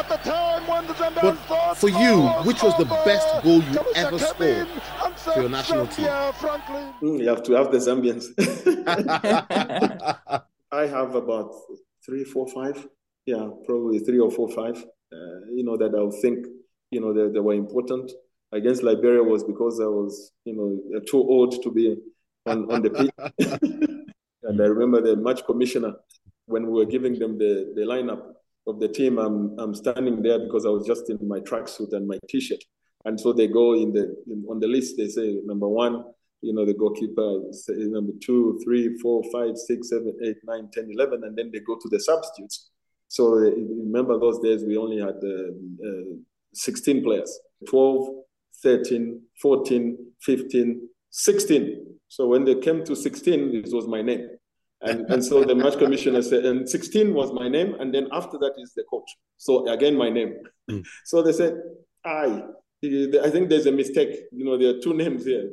At 0.01 0.09
the 0.09 0.17
time 0.17 0.65
when 0.67 0.87
the 0.87 0.93
But 1.21 1.37
thought, 1.47 1.77
for 1.77 1.87
you, 1.89 2.13
"Oh, 2.25 2.41
which 2.43 2.63
was 2.63 2.75
the 2.79 2.85
best 2.85 3.27
goal 3.43 3.61
you 3.61 3.77
Kalusha 3.77 3.97
ever 4.03 4.17
came 4.17 4.27
scored 4.33 4.49
in 4.49 4.67
and 5.05 5.13
for 5.15 5.29
your 5.29 5.43
said, 5.43 5.51
national 5.51 5.85
team? 5.93 6.05
"Zambia, 6.05 6.33
Franklin. 6.41 6.87
Mm, 7.03 7.19
You 7.21 7.29
have 7.29 7.43
to 7.43 7.51
have 7.53 7.71
the 7.71 7.77
Zambians. 7.87 8.25
I 10.71 10.87
have 10.87 11.13
about 11.13 11.51
three, 12.03 12.23
four, 12.23 12.47
five. 12.47 12.77
Yeah, 13.27 13.47
probably 13.67 13.99
three 13.99 14.17
or 14.19 14.31
four, 14.31 14.49
five. 14.49 14.77
Uh, 15.13 15.39
you 15.57 15.63
know 15.63 15.77
that 15.77 15.93
I'll 15.95 16.17
think. 16.25 16.47
You 16.89 16.99
know 17.01 17.13
that 17.13 17.33
they 17.33 17.39
were 17.39 17.53
important. 17.53 18.11
Against 18.51 18.81
Liberia 18.81 19.21
was 19.21 19.43
because 19.43 19.79
I 19.79 19.85
was, 19.85 20.31
you 20.45 20.55
know, 20.57 20.99
too 21.11 21.21
old 21.35 21.61
to 21.61 21.69
be 21.71 21.95
on, 22.47 22.71
on 22.71 22.81
the 22.81 22.89
pitch. 22.89 23.11
and 24.43 24.59
I 24.61 24.65
remember 24.65 24.99
the 24.99 25.15
match 25.15 25.45
commissioner 25.45 25.93
when 26.47 26.65
we 26.65 26.71
were 26.79 26.85
giving 26.95 27.19
them 27.19 27.37
the, 27.37 27.71
the 27.75 27.81
lineup 27.81 28.23
of 28.67 28.79
the 28.79 28.87
team. 28.87 29.17
I'm 29.17 29.57
I'm 29.59 29.73
standing 29.73 30.21
there 30.21 30.39
because 30.39 30.65
I 30.65 30.69
was 30.69 30.85
just 30.85 31.09
in 31.09 31.17
my 31.27 31.39
tracksuit 31.39 31.93
and 31.93 32.07
my 32.07 32.19
t-shirt. 32.29 32.63
And 33.05 33.19
so 33.19 33.33
they 33.33 33.47
go 33.47 33.73
in 33.73 33.93
the 33.93 34.15
in, 34.27 34.45
on 34.49 34.59
the 34.59 34.67
list. 34.67 34.95
They 34.97 35.07
say 35.07 35.39
number 35.45 35.67
one, 35.67 36.03
you 36.41 36.53
know, 36.53 36.65
the 36.65 36.73
goalkeeper, 36.73 37.41
number 37.69 38.13
two, 38.21 38.59
three, 38.63 38.97
four, 38.99 39.23
five, 39.31 39.57
six, 39.57 39.89
seven, 39.89 40.13
eight, 40.23 40.37
nine, 40.43 40.69
ten, 40.73 40.89
eleven, 40.91 41.23
and 41.23 41.37
then 41.37 41.51
they 41.51 41.59
go 41.59 41.75
to 41.75 41.89
the 41.89 41.99
substitutes. 41.99 42.69
So 43.07 43.35
uh, 43.35 43.51
remember 43.51 44.17
those 44.19 44.39
days 44.39 44.63
we 44.63 44.77
only 44.77 44.99
had 44.99 45.17
uh, 45.21 45.87
uh, 45.87 46.15
16 46.53 47.03
players, 47.03 47.39
12, 47.67 48.07
13, 48.63 49.21
14, 49.41 49.97
15, 50.21 50.89
16. 51.09 51.97
So 52.07 52.27
when 52.27 52.45
they 52.45 52.55
came 52.55 52.83
to 52.85 52.95
16, 52.95 53.55
it 53.55 53.73
was 53.73 53.87
my 53.87 54.01
name. 54.01 54.29
And, 54.81 55.09
and 55.11 55.23
so 55.23 55.43
the 55.43 55.53
match 55.53 55.77
commissioner 55.77 56.21
said, 56.21 56.45
and 56.45 56.67
16 56.67 57.13
was 57.13 57.31
my 57.31 57.47
name, 57.47 57.75
and 57.79 57.93
then 57.93 58.07
after 58.11 58.37
that 58.39 58.53
is 58.57 58.73
the 58.73 58.83
coach. 58.89 59.09
So 59.37 59.67
again, 59.67 59.95
my 59.95 60.09
name. 60.09 60.35
Mm. 60.69 60.83
So 61.05 61.21
they 61.21 61.33
said, 61.33 61.55
I, 62.03 62.43
I 62.83 63.29
think 63.29 63.49
there's 63.49 63.67
a 63.67 63.71
mistake. 63.71 64.21
You 64.31 64.45
know, 64.45 64.57
there 64.57 64.75
are 64.75 64.79
two 64.79 64.95
names 64.95 65.25
here. 65.25 65.51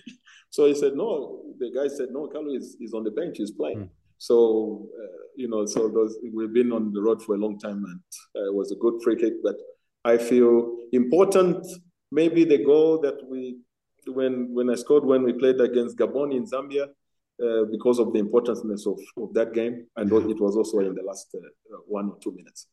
so 0.50 0.66
he 0.66 0.74
said, 0.74 0.94
no. 0.94 1.42
The 1.58 1.70
guy 1.74 1.94
said, 1.94 2.08
no, 2.10 2.28
Kalu 2.28 2.56
is, 2.56 2.76
is 2.80 2.94
on 2.94 3.04
the 3.04 3.10
bench, 3.10 3.36
he's 3.36 3.50
playing. 3.50 3.80
Mm. 3.80 3.88
So, 4.16 4.88
uh, 4.98 5.22
you 5.36 5.48
know, 5.48 5.66
so 5.66 5.88
those, 5.88 6.18
we've 6.32 6.52
been 6.52 6.72
on 6.72 6.92
the 6.92 7.02
road 7.02 7.22
for 7.22 7.34
a 7.34 7.38
long 7.38 7.58
time, 7.58 7.84
and 7.84 8.00
uh, 8.36 8.48
it 8.48 8.54
was 8.54 8.72
a 8.72 8.76
good 8.76 8.94
free 9.02 9.16
kick. 9.16 9.34
But 9.42 9.56
I 10.04 10.16
feel 10.16 10.76
important, 10.92 11.66
maybe 12.10 12.44
the 12.44 12.64
goal 12.64 13.00
that 13.00 13.18
we, 13.26 13.58
when 14.06 14.54
when 14.54 14.70
I 14.70 14.74
scored 14.74 15.04
when 15.04 15.22
we 15.22 15.32
played 15.34 15.60
against 15.60 15.98
Gabon 15.98 16.34
in 16.34 16.46
Zambia, 16.46 16.88
uh, 17.42 17.64
because 17.70 17.98
of 17.98 18.12
the 18.12 18.18
importance 18.18 18.60
of, 18.86 18.98
of 19.16 19.32
that 19.34 19.52
game, 19.52 19.86
and 19.96 20.10
Yeah. 20.10 20.30
it 20.30 20.40
was 20.40 20.56
also 20.56 20.78
in 20.78 20.94
the 20.94 21.02
last 21.02 21.34
uh, 21.34 21.76
one 21.86 22.06
or 22.10 22.18
two 22.22 22.32
minutes. 22.32 22.66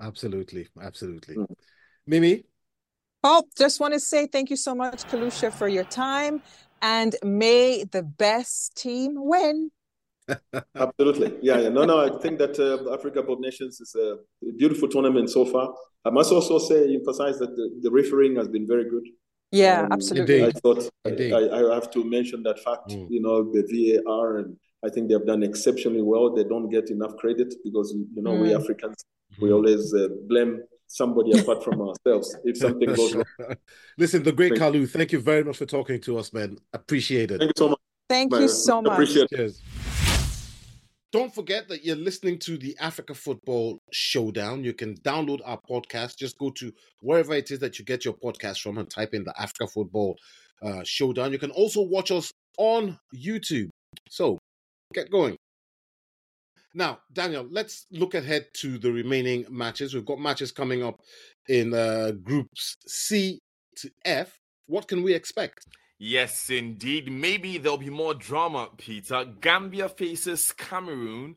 absolutely. 0.00 0.68
Absolutely. 0.80 1.36
Mm. 1.36 1.46
Mimi? 2.06 2.44
Oh, 3.24 3.44
just 3.56 3.78
want 3.80 3.94
to 3.94 4.00
say 4.00 4.26
thank 4.26 4.50
you 4.50 4.56
so 4.56 4.74
much, 4.74 5.04
Kalusha, 5.04 5.52
for 5.52 5.68
your 5.68 5.84
time. 5.84 6.42
And 6.80 7.14
may 7.22 7.84
the 7.84 8.02
best 8.02 8.76
team 8.76 9.14
win. 9.16 9.70
Absolutely, 10.74 11.36
yeah, 11.42 11.58
yeah. 11.60 11.68
No, 11.68 11.84
no, 11.84 11.98
I 11.98 12.18
think 12.20 12.38
that 12.38 12.58
uh, 12.58 12.92
Africa 12.92 13.20
Cup 13.20 13.28
of 13.30 13.40
Nations 13.40 13.80
is 13.80 13.94
a 13.94 14.16
beautiful 14.56 14.88
tournament 14.88 15.30
so 15.30 15.44
far. 15.44 15.72
I 16.04 16.10
must 16.10 16.32
also 16.32 16.58
say, 16.58 16.92
emphasize 16.94 17.38
that 17.38 17.54
the, 17.54 17.80
the 17.82 17.90
refereeing 17.90 18.34
has 18.36 18.48
been 18.48 18.66
very 18.66 18.88
good. 18.90 19.04
Yeah, 19.52 19.82
Um, 19.82 19.92
absolutely. 19.92 20.44
I 20.44 20.50
thought 20.50 20.88
I, 21.06 21.70
I 21.70 21.74
have 21.74 21.90
to 21.92 22.04
mention 22.04 22.42
that 22.44 22.58
fact. 22.60 22.88
Mm. 22.88 23.06
You 23.10 23.20
know, 23.20 23.42
the 23.52 23.62
VAR, 23.70 24.38
and 24.38 24.56
I 24.84 24.88
think 24.88 25.08
they 25.08 25.14
have 25.14 25.26
done 25.26 25.42
exceptionally 25.42 26.02
well. 26.02 26.34
They 26.34 26.44
don't 26.44 26.70
get 26.70 26.90
enough 26.90 27.16
credit 27.18 27.54
because 27.62 27.92
you 27.92 28.22
know 28.22 28.34
we 28.34 28.48
Mm. 28.48 28.60
Africans 28.60 28.96
we 29.40 29.52
always 29.52 29.94
uh, 29.94 30.08
blame 30.26 30.60
somebody 30.86 31.38
apart 31.38 31.64
from 31.64 31.80
ourselves 31.80 32.36
if 32.44 32.56
something 32.56 32.92
goes 32.94 33.14
wrong. 33.14 33.24
Listen, 33.96 34.22
the 34.22 34.32
great 34.32 34.58
Thank 34.58 34.74
Kalu, 34.74 34.88
thank 34.88 35.12
you 35.12 35.20
very 35.20 35.44
much 35.44 35.56
for 35.58 35.66
talking 35.66 36.00
to 36.02 36.18
us, 36.18 36.32
man. 36.32 36.58
Appreciate 36.72 37.30
it. 37.30 37.38
Thank 37.38 37.52
you 37.56 37.62
so 37.62 37.68
much. 37.70 37.78
Thank 38.08 38.34
you 38.34 38.48
so 38.48 38.82
much. 38.82 38.92
Appreciate 38.92 39.28
it. 39.32 39.36
Cheers. 39.36 39.62
Don't 41.12 41.34
forget 41.34 41.68
that 41.68 41.84
you're 41.84 41.94
listening 41.94 42.38
to 42.38 42.56
the 42.56 42.74
Africa 42.80 43.14
Football 43.14 43.78
Showdown. 43.92 44.64
You 44.64 44.72
can 44.72 44.94
download 45.00 45.40
our 45.44 45.60
podcast. 45.68 46.16
Just 46.16 46.38
go 46.38 46.50
to 46.52 46.72
wherever 47.02 47.34
it 47.34 47.50
is 47.50 47.58
that 47.58 47.78
you 47.78 47.84
get 47.84 48.02
your 48.06 48.14
podcast 48.14 48.62
from 48.62 48.78
and 48.78 48.88
type 48.88 49.12
in 49.12 49.22
the 49.22 49.38
Africa 49.38 49.66
Football 49.66 50.16
uh, 50.62 50.80
Showdown. 50.84 51.30
You 51.30 51.38
can 51.38 51.50
also 51.50 51.82
watch 51.82 52.10
us 52.10 52.32
on 52.56 52.98
YouTube. 53.14 53.68
So 54.08 54.38
get 54.94 55.10
going. 55.10 55.36
Now, 56.74 57.00
Daniel, 57.12 57.46
let's 57.50 57.84
look 57.90 58.14
ahead 58.14 58.46
to 58.60 58.78
the 58.78 58.90
remaining 58.90 59.44
matches. 59.50 59.92
We've 59.92 60.06
got 60.06 60.18
matches 60.18 60.50
coming 60.50 60.82
up 60.82 60.98
in 61.46 61.74
uh, 61.74 62.12
groups 62.22 62.74
C 62.86 63.38
to 63.76 63.90
F. 64.06 64.34
What 64.64 64.88
can 64.88 65.02
we 65.02 65.12
expect? 65.12 65.66
Yes, 66.04 66.50
indeed. 66.50 67.12
Maybe 67.12 67.58
there'll 67.58 67.78
be 67.78 67.88
more 67.88 68.12
drama, 68.12 68.70
Peter. 68.76 69.24
Gambia 69.40 69.88
faces 69.88 70.50
Cameroon. 70.50 71.36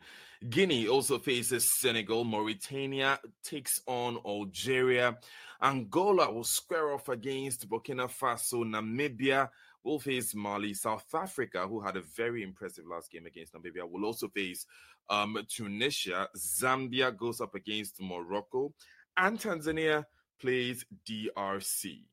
Guinea 0.50 0.88
also 0.88 1.20
faces 1.20 1.72
Senegal. 1.80 2.24
Mauritania 2.24 3.20
takes 3.44 3.80
on 3.86 4.18
Algeria. 4.26 5.20
Angola 5.62 6.32
will 6.32 6.44
square 6.44 6.94
off 6.94 7.10
against 7.10 7.70
Burkina 7.70 8.10
Faso. 8.10 8.64
Namibia 8.66 9.50
will 9.84 10.00
face 10.00 10.34
Mali. 10.34 10.74
South 10.74 11.14
Africa, 11.14 11.68
who 11.68 11.80
had 11.80 11.96
a 11.96 12.02
very 12.02 12.42
impressive 12.42 12.88
last 12.88 13.12
game 13.12 13.28
against 13.28 13.54
Namibia, 13.54 13.88
will 13.88 14.04
also 14.04 14.30
face 14.30 14.66
um, 15.12 15.38
Tunisia. 15.48 16.28
Zambia 16.36 17.16
goes 17.16 17.40
up 17.40 17.54
against 17.54 18.02
Morocco. 18.02 18.74
And 19.16 19.38
Tanzania 19.38 20.06
plays 20.42 20.84
DRC. 21.08 22.06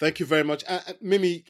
Thank 0.00 0.18
you 0.18 0.24
very 0.24 0.44
much. 0.44 0.64
Uh, 0.66 0.80
uh, 0.88 0.92
Mimi, 1.02 1.44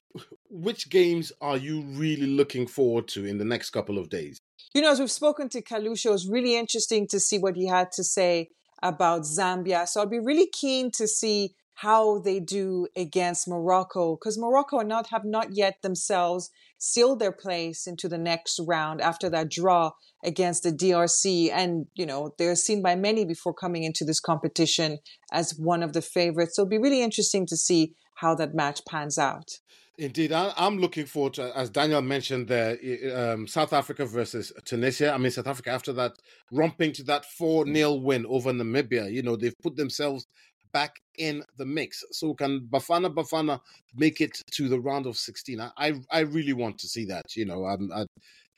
which 0.50 0.90
games 0.90 1.30
are 1.40 1.56
you 1.56 1.82
really 1.82 2.26
looking 2.26 2.66
forward 2.66 3.06
to 3.08 3.24
in 3.24 3.38
the 3.38 3.44
next 3.44 3.70
couple 3.70 3.96
of 3.96 4.10
days? 4.10 4.40
You 4.74 4.82
know, 4.82 4.90
as 4.90 4.98
we've 4.98 5.10
spoken 5.10 5.48
to 5.50 5.62
Kalusha, 5.62 6.06
it 6.06 6.10
was 6.10 6.28
really 6.28 6.56
interesting 6.56 7.06
to 7.08 7.20
see 7.20 7.38
what 7.38 7.54
he 7.54 7.68
had 7.68 7.92
to 7.92 8.02
say 8.02 8.48
about 8.82 9.22
Zambia. 9.22 9.86
So 9.86 10.00
I'll 10.00 10.08
be 10.08 10.18
really 10.18 10.48
keen 10.48 10.90
to 10.96 11.06
see 11.06 11.54
how 11.74 12.18
they 12.18 12.40
do 12.40 12.88
against 12.96 13.48
Morocco 13.48 14.16
because 14.16 14.36
Morocco 14.36 14.80
not 14.80 15.06
have 15.10 15.24
not 15.24 15.56
yet 15.56 15.76
themselves 15.82 16.50
sealed 16.76 17.20
their 17.20 17.32
place 17.32 17.86
into 17.86 18.06
the 18.06 18.18
next 18.18 18.60
round 18.66 19.00
after 19.00 19.30
that 19.30 19.50
draw 19.50 19.92
against 20.22 20.62
the 20.62 20.72
DRC 20.72 21.50
and 21.50 21.86
you 21.94 22.04
know 22.04 22.34
they're 22.36 22.54
seen 22.54 22.82
by 22.82 22.94
many 22.96 23.24
before 23.24 23.54
coming 23.54 23.84
into 23.84 24.04
this 24.04 24.20
competition 24.20 24.98
as 25.32 25.54
one 25.58 25.82
of 25.82 25.94
the 25.94 26.02
favorites 26.02 26.56
so 26.56 26.62
it'll 26.62 26.70
be 26.70 26.78
really 26.78 27.02
interesting 27.02 27.46
to 27.46 27.56
see 27.56 27.94
how 28.20 28.35
that 28.35 28.54
match 28.54 28.80
pans 28.85 29.18
out 29.18 29.61
Indeed, 30.00 30.33
I, 30.33 30.54
I'm 30.56 30.78
looking 30.78 31.04
forward 31.04 31.35
to, 31.35 31.54
as 31.54 31.68
Daniel 31.68 32.00
mentioned 32.00 32.48
there, 32.48 32.78
um, 33.14 33.46
South 33.46 33.74
Africa 33.74 34.06
versus 34.06 34.50
Tunisia. 34.64 35.12
I 35.12 35.18
mean, 35.18 35.30
South 35.30 35.46
Africa 35.46 35.72
after 35.72 35.92
that 35.92 36.12
romping 36.50 36.92
to 36.94 37.02
that 37.04 37.26
4 37.26 37.66
0 37.66 37.94
win 37.96 38.24
over 38.24 38.50
Namibia, 38.50 39.12
you 39.12 39.22
know, 39.22 39.37
they've 39.37 39.59
put 39.62 39.76
themselves 39.76 40.26
back 40.72 40.96
in 41.18 41.44
the 41.59 41.66
mix. 41.66 42.02
So 42.12 42.33
can 42.33 42.61
Bafana 42.61 43.12
Bafana 43.12 43.61
make 43.94 44.22
it 44.22 44.40
to 44.52 44.70
the 44.70 44.80
round 44.80 45.04
of 45.04 45.18
16? 45.18 45.61
I, 45.61 45.70
I, 45.76 45.92
I 46.11 46.20
really 46.20 46.54
want 46.54 46.78
to 46.78 46.88
see 46.88 47.04
that, 47.04 47.37
you 47.37 47.44
know, 47.44 47.66
I'm, 47.66 47.92
I'd, 47.92 48.06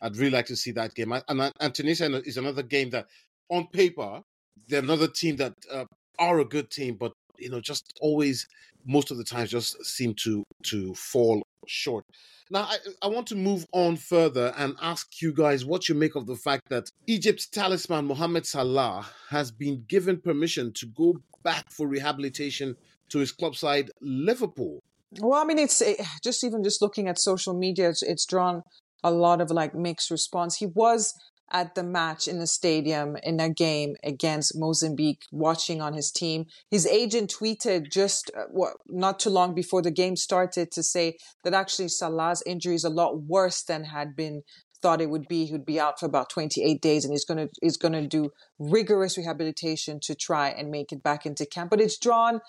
I'd 0.01 0.16
really 0.16 0.31
like 0.31 0.46
to 0.46 0.57
see 0.57 0.70
that 0.72 0.94
game. 0.94 1.12
And, 1.12 1.53
and 1.59 1.75
Tunisia 1.75 2.22
is 2.25 2.37
another 2.37 2.62
game 2.62 2.90
that, 2.90 3.07
on 3.48 3.66
paper, 3.66 4.22
they're 4.68 4.79
another 4.79 5.09
team 5.09 5.37
that 5.37 5.55
uh, 5.68 5.87
are 6.20 6.38
a 6.38 6.44
good 6.44 6.70
team, 6.70 6.94
but 6.94 7.12
you 7.38 7.51
know, 7.51 7.61
just 7.61 7.99
always 8.01 8.47
most 8.85 9.11
of 9.11 9.18
the 9.18 9.25
times 9.25 9.51
just 9.51 9.85
seem 9.85 10.14
to 10.14 10.45
to 10.64 10.95
fall 10.95 11.42
short. 11.66 12.05
Now, 12.51 12.62
I, 12.62 12.77
I 13.03 13.07
want 13.07 13.29
to 13.29 13.37
move 13.37 13.66
on 13.73 13.97
further 13.97 14.53
and 14.59 14.77
ask 14.83 15.23
you 15.23 15.33
guys 15.33 15.64
what 15.64 15.88
you 15.88 15.95
make 15.95 16.16
of 16.16 16.27
the 16.27 16.37
fact 16.37 16.68
that 16.68 16.90
Egypt's 17.07 17.47
talisman, 17.47 18.07
Mohamed 18.07 18.45
Salah, 18.45 19.07
has 19.31 19.51
been 19.51 19.85
given 19.88 20.21
permission 20.21 20.73
to 20.75 20.87
go 20.87 21.16
back 21.42 21.71
for 21.71 21.87
rehabilitation 21.87 22.77
to 23.09 23.18
his 23.18 23.33
club 23.33 23.57
side, 23.57 23.90
Liverpool. 24.03 24.81
Well, 25.18 25.40
I 25.40 25.45
mean, 25.45 25.59
it's 25.59 25.81
it, 25.81 26.01
just 26.23 26.45
even 26.45 26.62
just 26.62 26.83
looking 26.83 27.09
at 27.09 27.18
social 27.18 27.55
media, 27.55 27.88
it's, 27.88 28.03
it's 28.03 28.27
drawn 28.27 28.62
a 29.05 29.11
lot 29.11 29.40
of 29.40 29.51
like 29.51 29.75
mixed 29.75 30.11
response. 30.11 30.57
He 30.57 30.66
was 30.66 31.14
at 31.53 31.75
the 31.75 31.83
match 31.83 32.27
in 32.27 32.38
the 32.38 32.47
stadium 32.47 33.17
in 33.23 33.38
a 33.38 33.51
game 33.51 33.95
against 34.03 34.59
Mozambique, 34.59 35.25
watching 35.31 35.81
on 35.81 35.93
his 35.93 36.11
team. 36.11 36.47
His 36.71 36.87
agent 36.87 37.35
tweeted 37.38 37.93
just 37.93 38.31
uh, 38.37 38.45
what, 38.51 38.75
not 38.88 39.21
too 39.21 39.31
long 39.31 39.55
before 39.55 39.83
the 39.83 39.91
game 39.91 40.17
started 40.17 40.71
to 40.73 40.83
say 40.83 41.19
that 41.45 41.55
actually 41.55 41.88
Salah's 41.88 42.43
injury 42.47 42.75
is 42.75 42.85
a 42.85 42.91
lot 42.91 43.23
worse 43.23 43.62
than 43.62 43.85
had 43.85 44.17
been 44.17 44.43
thought 44.83 45.01
it 45.01 45.11
would 45.11 45.29
be. 45.29 45.47
He 45.47 45.53
would 45.53 45.65
be 45.65 45.79
out 45.79 46.01
for 46.01 46.07
about 46.07 46.29
28 46.29 46.83
days 46.83 47.05
and 47.05 47.15
he's 47.15 47.25
going 47.25 47.38
to, 47.38 47.55
he's 47.62 47.77
going 47.77 47.93
to 47.93 48.07
do 48.07 48.33
rigorous 48.59 49.17
rehabilitation 49.17 50.01
to 50.03 50.15
try 50.15 50.49
and 50.49 50.71
make 50.71 50.91
it 50.91 51.03
back 51.03 51.25
into 51.25 51.47
camp. 51.47 51.71
But 51.71 51.81
it's 51.81 51.99
drawn, 51.99 52.41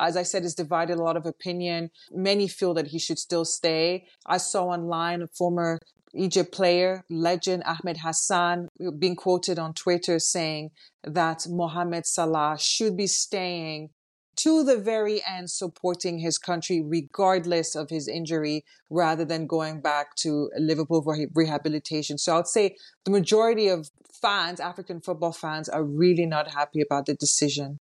as 0.00 0.16
I 0.16 0.22
said, 0.22 0.44
it's 0.44 0.54
divided 0.54 0.98
a 0.98 1.02
lot 1.02 1.16
of 1.16 1.26
opinion. 1.26 1.90
Many 2.12 2.46
feel 2.46 2.72
that 2.74 2.88
he 2.88 2.98
should 2.98 3.18
still 3.18 3.44
stay. 3.44 4.06
I 4.24 4.36
saw 4.36 4.66
online 4.66 5.22
a 5.22 5.26
former 5.26 5.78
Egypt 6.14 6.52
player, 6.52 7.04
legend 7.08 7.62
Ahmed 7.64 7.98
Hassan, 7.98 8.68
being 8.98 9.16
quoted 9.16 9.58
on 9.58 9.74
Twitter 9.74 10.18
saying 10.18 10.70
that 11.04 11.46
Mohamed 11.48 12.06
Salah 12.06 12.56
should 12.58 12.96
be 12.96 13.06
staying 13.06 13.90
to 14.34 14.64
the 14.64 14.78
very 14.78 15.22
end, 15.26 15.50
supporting 15.50 16.18
his 16.18 16.38
country 16.38 16.82
regardless 16.82 17.74
of 17.74 17.90
his 17.90 18.08
injury, 18.08 18.64
rather 18.88 19.24
than 19.24 19.46
going 19.46 19.80
back 19.80 20.14
to 20.16 20.50
Liverpool 20.58 21.02
for 21.02 21.16
rehabilitation. 21.34 22.16
So 22.18 22.38
I'd 22.38 22.46
say 22.46 22.76
the 23.04 23.10
majority 23.10 23.68
of 23.68 23.90
fans, 24.10 24.58
African 24.58 25.00
football 25.00 25.32
fans, 25.32 25.68
are 25.68 25.84
really 25.84 26.26
not 26.26 26.52
happy 26.52 26.80
about 26.80 27.06
the 27.06 27.14
decision. 27.14 27.78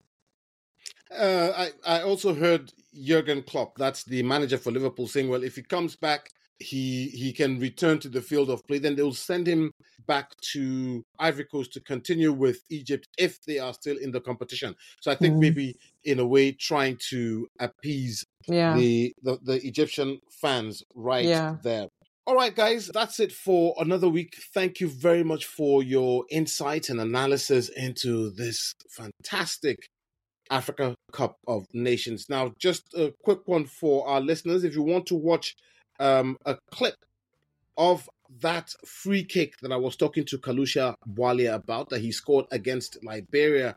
Uh, 1.16 1.52
I, 1.56 1.98
I 1.98 2.02
also 2.02 2.34
heard 2.34 2.72
Jurgen 3.00 3.42
Klopp, 3.42 3.76
that's 3.76 4.04
the 4.04 4.22
manager 4.22 4.58
for 4.58 4.72
Liverpool, 4.72 5.06
saying, 5.06 5.28
well, 5.28 5.44
if 5.44 5.56
he 5.56 5.62
comes 5.62 5.96
back 5.96 6.30
he 6.60 7.08
he 7.08 7.32
can 7.32 7.58
return 7.58 7.98
to 8.00 8.08
the 8.08 8.20
field 8.20 8.50
of 8.50 8.64
play. 8.66 8.78
Then 8.78 8.94
they 8.94 9.02
will 9.02 9.14
send 9.14 9.46
him 9.46 9.72
back 10.06 10.34
to 10.52 11.02
Ivory 11.18 11.44
Coast 11.44 11.72
to 11.72 11.80
continue 11.80 12.32
with 12.32 12.60
Egypt 12.70 13.08
if 13.18 13.42
they 13.46 13.58
are 13.58 13.72
still 13.74 13.96
in 13.96 14.12
the 14.12 14.20
competition. 14.20 14.74
So 15.00 15.10
I 15.10 15.14
think 15.14 15.34
mm. 15.34 15.40
maybe 15.40 15.76
in 16.04 16.20
a 16.20 16.26
way 16.26 16.52
trying 16.52 16.98
to 17.08 17.48
appease 17.58 18.24
yeah. 18.46 18.74
the, 18.76 19.14
the, 19.22 19.38
the 19.42 19.66
Egyptian 19.66 20.20
fans 20.30 20.82
right 20.94 21.24
yeah. 21.24 21.56
there. 21.62 21.88
All 22.26 22.36
right, 22.36 22.54
guys, 22.54 22.90
that's 22.92 23.18
it 23.18 23.32
for 23.32 23.74
another 23.78 24.08
week. 24.08 24.36
Thank 24.54 24.80
you 24.80 24.88
very 24.88 25.24
much 25.24 25.46
for 25.46 25.82
your 25.82 26.24
insight 26.30 26.88
and 26.88 27.00
analysis 27.00 27.68
into 27.70 28.30
this 28.30 28.74
fantastic 28.90 29.88
Africa 30.50 30.94
Cup 31.12 31.36
of 31.46 31.66
Nations. 31.72 32.26
Now, 32.28 32.52
just 32.58 32.82
a 32.94 33.12
quick 33.24 33.40
one 33.46 33.64
for 33.64 34.06
our 34.06 34.20
listeners. 34.20 34.64
If 34.64 34.74
you 34.74 34.82
want 34.82 35.06
to 35.06 35.14
watch 35.14 35.56
um, 36.00 36.36
a 36.44 36.56
clip 36.70 36.96
of 37.76 38.08
that 38.40 38.74
free 38.84 39.24
kick 39.24 39.58
that 39.60 39.72
I 39.72 39.76
was 39.76 39.96
talking 39.96 40.24
to 40.26 40.38
Kalusha 40.38 40.94
Bwalya 41.08 41.54
about 41.54 41.90
that 41.90 42.00
he 42.00 42.12
scored 42.12 42.46
against 42.50 43.02
Liberia 43.04 43.76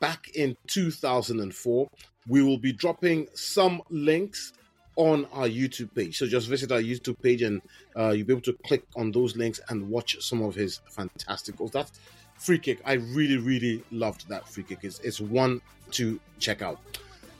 back 0.00 0.28
in 0.34 0.56
2004. 0.68 1.88
We 2.28 2.42
will 2.42 2.58
be 2.58 2.72
dropping 2.72 3.28
some 3.34 3.82
links 3.90 4.52
on 4.96 5.26
our 5.32 5.48
YouTube 5.48 5.94
page. 5.94 6.18
So 6.18 6.26
just 6.26 6.48
visit 6.48 6.70
our 6.70 6.80
YouTube 6.80 7.20
page 7.22 7.42
and 7.42 7.62
uh, 7.96 8.10
you'll 8.10 8.26
be 8.26 8.32
able 8.32 8.42
to 8.42 8.52
click 8.64 8.84
on 8.96 9.10
those 9.12 9.36
links 9.36 9.60
and 9.68 9.88
watch 9.88 10.16
some 10.20 10.42
of 10.42 10.54
his 10.54 10.80
fantastic 10.90 11.56
goals. 11.56 11.70
That 11.70 11.90
free 12.38 12.58
kick, 12.58 12.80
I 12.84 12.94
really, 12.94 13.38
really 13.38 13.82
loved 13.90 14.28
that 14.28 14.48
free 14.48 14.64
kick. 14.64 14.80
It's, 14.82 14.98
it's 15.00 15.20
one 15.20 15.60
to 15.92 16.20
check 16.38 16.62
out. 16.62 16.78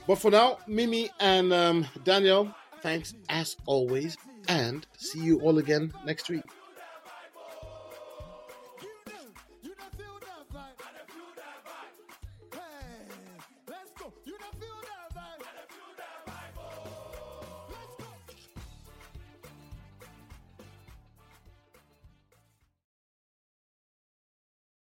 But 0.06 0.16
for 0.16 0.30
now, 0.30 0.58
Mimi 0.66 1.10
and 1.20 1.52
um, 1.52 1.86
Daniel, 2.04 2.54
Thanks 2.82 3.14
as 3.30 3.56
always, 3.64 4.18
and 4.48 4.86
see 4.98 5.20
you 5.20 5.40
all 5.40 5.58
again 5.58 5.92
next 6.04 6.28
week. 6.28 6.44